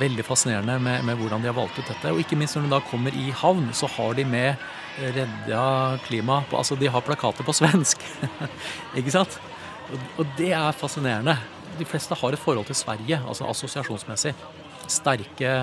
[0.00, 2.14] veldig fascinerende med, med, hvordan de har valgt ut dette.
[2.14, 6.44] Og ikke minst når hun da kommer i havn, så har de med redda klima
[6.54, 8.00] Altså, de har plakater på svensk.
[8.98, 9.36] ikke sant?
[9.94, 11.36] Og, det er fascinerende.
[11.78, 14.34] De fleste har et forhold til Sverige, altså assosiasjonsmessig.
[14.90, 15.54] Sterke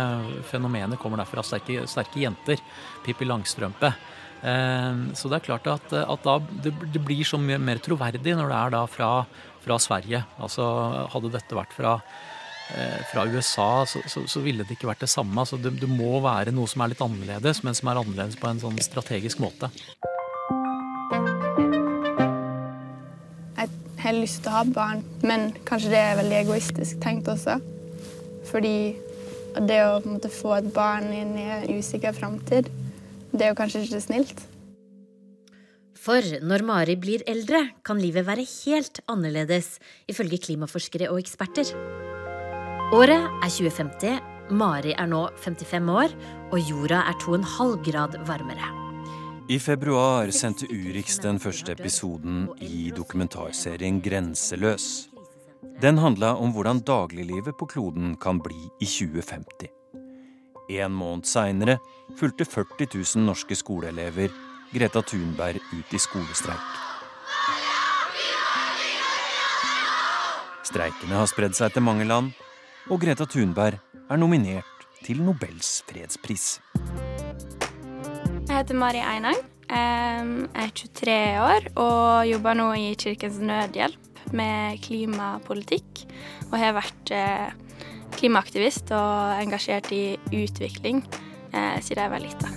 [0.49, 1.43] fenomener kommer derfra.
[1.45, 2.61] Sterke, sterke jenter.
[3.05, 3.93] Pippi Langstrømpe.
[4.41, 8.49] Eh, så det er klart at, at da, det, blir så mye mer troverdig når
[8.49, 9.09] det er da fra,
[9.63, 10.23] fra Sverige.
[10.41, 10.67] Altså
[11.13, 11.97] hadde dette vært fra,
[12.73, 15.37] eh, fra USA, så, så, så, ville det ikke vært det samme.
[15.43, 18.49] Altså, det, det, må være noe som er litt annerledes, men som er annerledes på
[18.49, 19.69] en sånn strategisk måte.
[24.01, 27.59] Har lyst til å ha barn, men kanskje det er veldig egoistisk tenkt også.
[28.49, 28.75] Fordi
[29.67, 32.69] det å måte, få et barn inn i en usikker framtid,
[33.31, 34.43] det er jo kanskje ikke snilt.
[36.01, 39.75] For når Mari blir eldre, kan livet være helt annerledes,
[40.09, 41.75] ifølge klimaforskere og eksperter.
[42.97, 44.17] Året er 2050,
[44.57, 46.17] Mari er nå 55 år,
[46.51, 48.80] og jorda er 2,5 grad varmere.
[49.51, 54.85] I februar sendte Urix den første episoden i dokumentarserien Grenseløs.
[55.83, 59.67] Den handla om hvordan dagliglivet på kloden kan bli i 2050.
[60.77, 61.81] En måned seinere
[62.15, 64.31] fulgte 40 000 norske skoleelever
[64.71, 66.71] Greta Thunberg ut i skolestreik.
[70.63, 72.31] Streikene har spredd seg til mange land,
[72.87, 76.61] og Greta Thunberg er nominert til Nobels fredspris.
[78.51, 79.37] Jeg heter Mari Einang.
[79.71, 86.01] Jeg er 23 år og jobber nå i Kirkens Nødhjelp med klimapolitikk.
[86.49, 87.53] Og har vært eh,
[88.17, 90.99] klimaaktivist og engasjert i utvikling
[91.55, 92.51] eh, siden jeg var lita.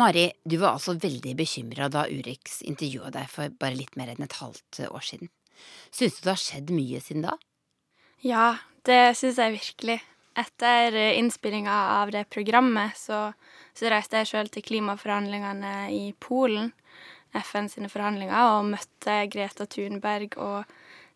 [0.00, 4.24] Mari, du var altså veldig bekymra da Urix intervjua deg for bare litt mer enn
[4.24, 5.28] et halvt år siden.
[5.92, 7.36] Syns du det har skjedd mye siden da?
[8.24, 8.54] Ja,
[8.88, 10.00] Det syns jeg virkelig.
[10.34, 13.32] Etter innspillinga av det programmet så,
[13.76, 16.70] så reiste jeg sjøl til klimaforhandlingene i Polen,
[17.36, 20.38] FN sine forhandlinger, og møtte Greta Thunberg.
[20.40, 20.64] Og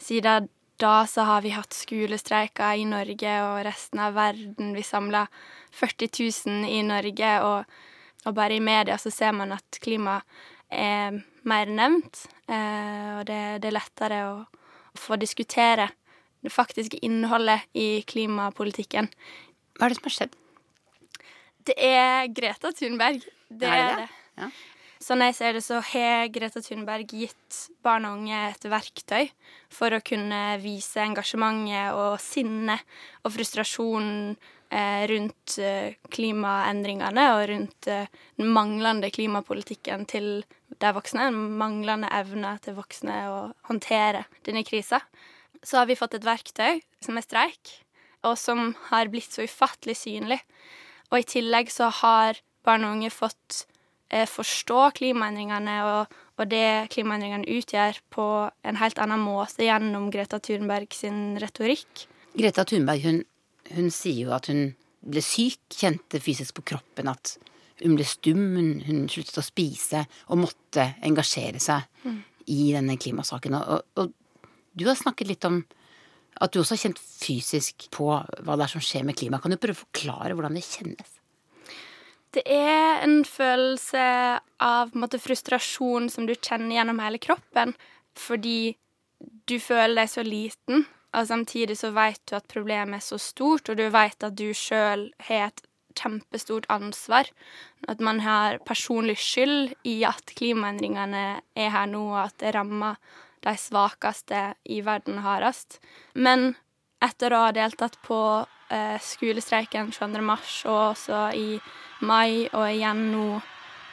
[0.02, 4.74] siden da så har vi hatt skolestreiker i Norge og resten av verden.
[4.76, 5.24] Vi samla
[5.72, 6.12] 40
[6.52, 7.78] 000 i Norge, og,
[8.26, 10.20] og, bare i media så ser man at klima
[10.68, 12.26] er mer nevnt.
[12.48, 14.34] Eh, og det, det, er lettere å,
[14.92, 15.88] å få diskutere
[16.47, 19.11] det faktiske innholdet i klimapolitikken.
[19.76, 20.38] Hva er det som har skjedd?
[21.66, 23.26] Det er Greta Thunberg.
[23.51, 23.92] Det er det.
[23.92, 24.09] Er det.
[24.36, 24.51] Ja.
[25.07, 29.28] Sånn jeg ser det, så har Greta Thunberg gitt barn og unge et verktøy
[29.70, 32.82] for å kunne vise engasjementet og sinnet
[33.22, 34.32] og frustrasjonen
[34.70, 38.09] eh, rundt eh, klimaendringene og rundt eh,
[38.40, 40.30] den manglende klimapolitikken til
[40.80, 41.28] de voksne.
[41.28, 43.38] Den manglende evne til voksne å
[43.68, 45.03] håndtere denne krisa
[45.66, 47.72] så har vi fått et verktøy som er streik,
[48.26, 50.38] og som har blitt så ufattelig synlig.
[51.10, 53.64] Og i tillegg så har barn og unge fått
[54.10, 58.26] eh, forstå klimaendringene og, og, det klimaendringene utgjør, på
[58.66, 62.06] en helt annen måte gjennom Greta Thunberg sin retorikk.
[62.36, 63.22] Greta Thunberg hun,
[63.74, 64.68] hun sier jo at hun
[65.06, 67.36] ble syk, kjente fysisk på kroppen at
[67.82, 72.20] hun ble stum, hun, hun sluttet å spise og måtte engasjere seg mm.
[72.54, 73.58] i denne klimasaken.
[73.58, 74.14] Og, og,
[74.76, 75.62] du har snakket litt om
[76.36, 79.42] at du også har kjent fysisk på hva det er som skjer med klimaet.
[79.42, 81.12] Kan du prøve å forklare hvordan det kjennes?
[82.36, 84.02] Det er en følelse
[84.60, 87.72] av en måte, frustrasjon som du kjenner gjennom hele kroppen.
[88.16, 88.76] Fordi
[89.48, 90.84] du føler deg så liten,
[91.16, 94.50] og samtidig så vet du at problemet er så stort, og du vet at du
[94.56, 95.62] sjøl har et
[95.96, 97.30] kjempestort ansvar.
[97.88, 103.00] At man har personlig skyld i at klimaendringene er her nå, og at det rammer
[103.45, 105.80] de svakeste i verden hardest.
[106.14, 106.55] Men
[107.05, 108.20] etter å ha deltatt på
[108.70, 110.22] eh, skolestreiken 22.
[110.24, 111.59] mars, og også i
[112.01, 113.26] mai og igjen nå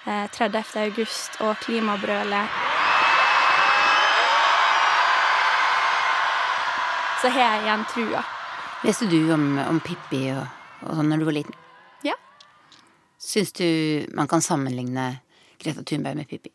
[0.08, 0.64] eh, 30.
[0.88, 2.72] august og klimabrølet
[7.24, 8.22] Så har jeg igjen trua.
[8.84, 10.42] Leste du om, om Pippi og,
[10.84, 11.56] og sånn når du var liten?
[12.04, 12.18] Ja.
[13.16, 13.64] Syns du
[14.12, 15.06] man kan sammenligne
[15.64, 16.52] Greta Thunberg med Pippi?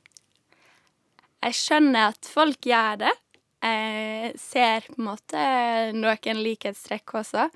[1.45, 3.15] Jeg skjønner at folk gjør det.
[3.63, 5.43] Jeg ser på en måte
[5.95, 7.49] noen likhetstrekk også,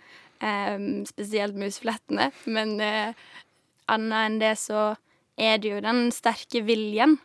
[0.43, 2.30] um, spesielt musflettene.
[2.47, 3.14] Men uh,
[3.91, 4.93] annet enn det så
[5.39, 7.16] er det jo den sterke viljen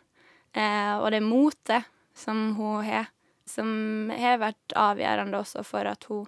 [0.56, 1.86] uh, og det motet
[2.18, 3.10] som hun har,
[3.46, 6.26] som har vært avgjørende også for at hun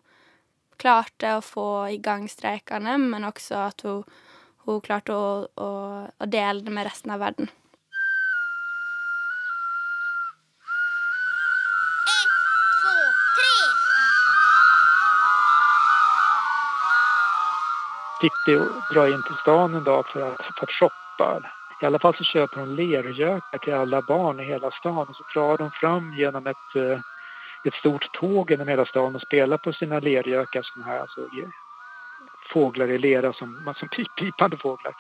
[0.81, 4.05] klarte å få i gang streikene, men også at hun,
[4.65, 5.71] hun klarte å, å,
[6.09, 7.51] å dele det med resten av verden.
[18.21, 18.59] Pippi
[18.95, 21.41] dra in till stan en dag för att, för att shoppa.
[21.83, 25.25] I alla fall så köper hon lergökar till alla barn i hela stan och så
[25.35, 27.01] drar de fram genom ett, eh,
[27.65, 31.21] ett stort tåg genom hela stan och spelar på sina lergökar, såna här alltså,
[32.53, 34.95] fåglar i lera som, som pip, pipande fåglar.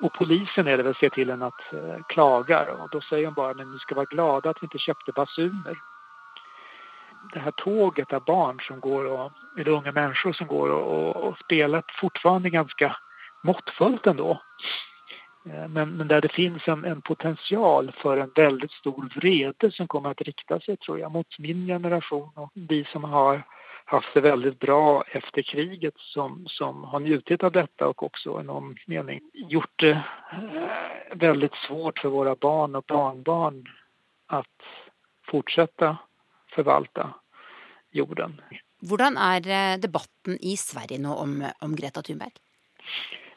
[0.00, 3.34] Och polisen är det väl ser till en att eh, klagar och då säger hon
[3.34, 5.78] bara att ni ska vara glada att vi inte köpte basuner
[7.34, 11.38] det här tåget av barn som går och, eller unga människor som går och, och
[11.38, 12.96] spelar fortfarande ganska
[13.42, 14.42] måttfullt ändå.
[15.46, 19.88] Eh, men, men där det finns en, en, potential för en väldigt stor vrede som
[19.88, 23.42] kommer att rikta sig, tror jag, mot min generation och vi som har
[23.84, 28.44] haft det väldigt bra efter kriget som, som har njutit av detta och också i
[28.44, 30.62] någon mening gjort det eh,
[31.12, 33.64] väldigt svårt för våra barn och barnbarn
[34.26, 34.62] att
[35.26, 35.96] fortsätta
[36.54, 37.14] förvalta
[37.94, 38.40] jorden.
[38.84, 42.34] Hvordan er eh, debatten i Sverige nå om, om Greta Thunberg?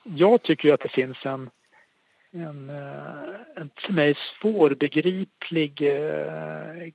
[0.04, 1.50] Jag tycker att det finns en,
[2.32, 6.92] en, eh, en för mig svårbegriplig eh,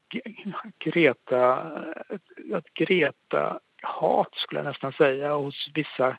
[0.78, 1.72] Greta,
[2.56, 6.16] ett Greta-hat skulle jag nästan säga hos vissa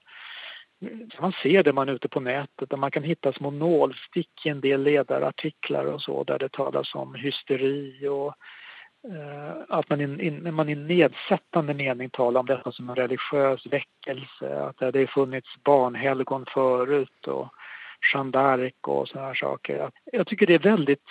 [1.20, 4.50] man ser det man är ute på nätet där man kan hitta små nålstick i
[4.50, 8.36] en del ledarartiklar och så där det talas om hysteri och
[9.68, 14.60] att man i, in, man i nedsättande mening talar om detta som en religiös väckelse,
[14.60, 17.48] att det har funnits barnhelgon förut och
[18.14, 19.92] Jeanne d'Arc och sådana här saker.
[20.12, 21.10] Jag tycker det är väldigt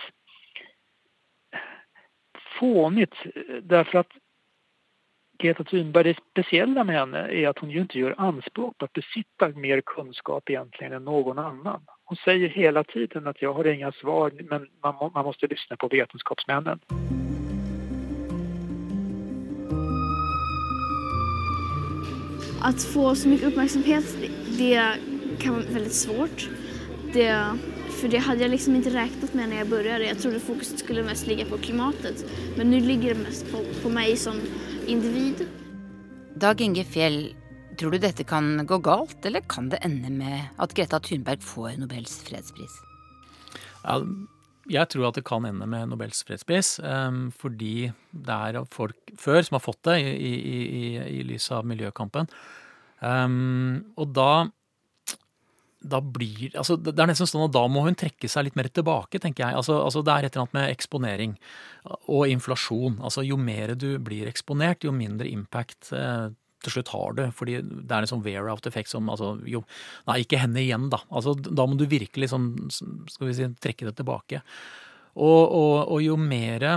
[2.59, 3.15] fånigt
[3.63, 4.13] därför att
[5.39, 8.93] Greta Thunberg, det speciella med henne är att hon ju inte gör anspråk på att
[8.93, 11.87] besitta mer kunskap egentligen än någon annan.
[12.05, 15.89] Hon säger hela tiden att jag har inga svar men man, man måste lyssna på
[15.89, 16.81] vetenskapsmännen.
[22.63, 24.07] Å få så mye oppmerksomhet,
[24.59, 24.77] det
[25.43, 26.45] kan være veldig svårt.
[27.13, 27.27] Det,
[27.99, 30.07] for det hadde jeg liksom ikke räknat med når jeg började.
[30.07, 32.23] Jeg trodde fokuset skulle mest ligge på klimatet,
[32.57, 34.39] men nå ligger det mest på, på meg som
[34.87, 35.45] individ.
[36.41, 37.21] Dag Inge Fjell,
[37.81, 41.77] tror du dette kan gå galt, eller kan det ende med at Greta Thunberg får
[41.83, 42.79] Nobels fredspris?
[43.83, 43.99] Ja,
[44.71, 49.43] jeg tror at det kan ende med Nobels fredspris, um, fordi det er folk før
[49.43, 50.83] som har fått det i, i, i,
[51.19, 52.29] i lys av miljøkampen.
[53.03, 54.45] Um, og da,
[55.83, 58.71] da blir altså Det er nesten sånn at da må hun trekke seg litt mer
[58.71, 59.59] tilbake, tenker jeg.
[59.59, 61.35] Altså, altså Det er et eller annet med eksponering
[62.07, 63.01] og inflasjon.
[63.03, 66.31] Altså Jo mer du blir eksponert, jo mindre impact eh,
[66.63, 67.23] til slutt har du.
[67.37, 69.65] Fordi det er en sånn wear-out effekt som altså, jo,
[70.09, 71.03] Nei, ikke henne igjen, da.
[71.11, 74.43] Altså, da må du virkelig sånn, skal vi si, trekke det tilbake.
[75.13, 76.69] Og, og, og jo mer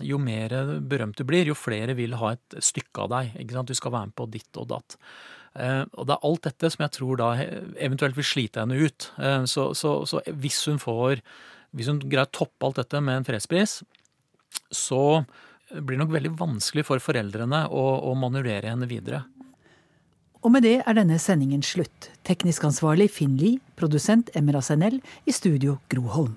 [0.00, 0.54] jo mer
[0.88, 3.34] berømt du blir, jo flere vil ha et stykke av deg.
[3.42, 3.68] ikke sant?
[3.68, 4.96] Du skal være med på ditt og datt.
[5.52, 7.30] Eh, og det er alt dette som jeg tror da
[7.76, 9.10] eventuelt vil slite henne ut.
[9.20, 11.20] Eh, så, så, så, hvis hun får
[11.72, 13.78] Hvis hun greier å toppe alt dette med en fredspris,
[14.76, 15.24] så
[15.80, 19.24] blir nok veldig vanskelig for foreldrene å, å manøvrere henne videre.
[20.42, 22.10] Og med det er denne sendingen slutt.
[22.26, 26.34] Teknisk ansvarlig Finn Lie, produsent Emra Senel, i studio Gro Holm.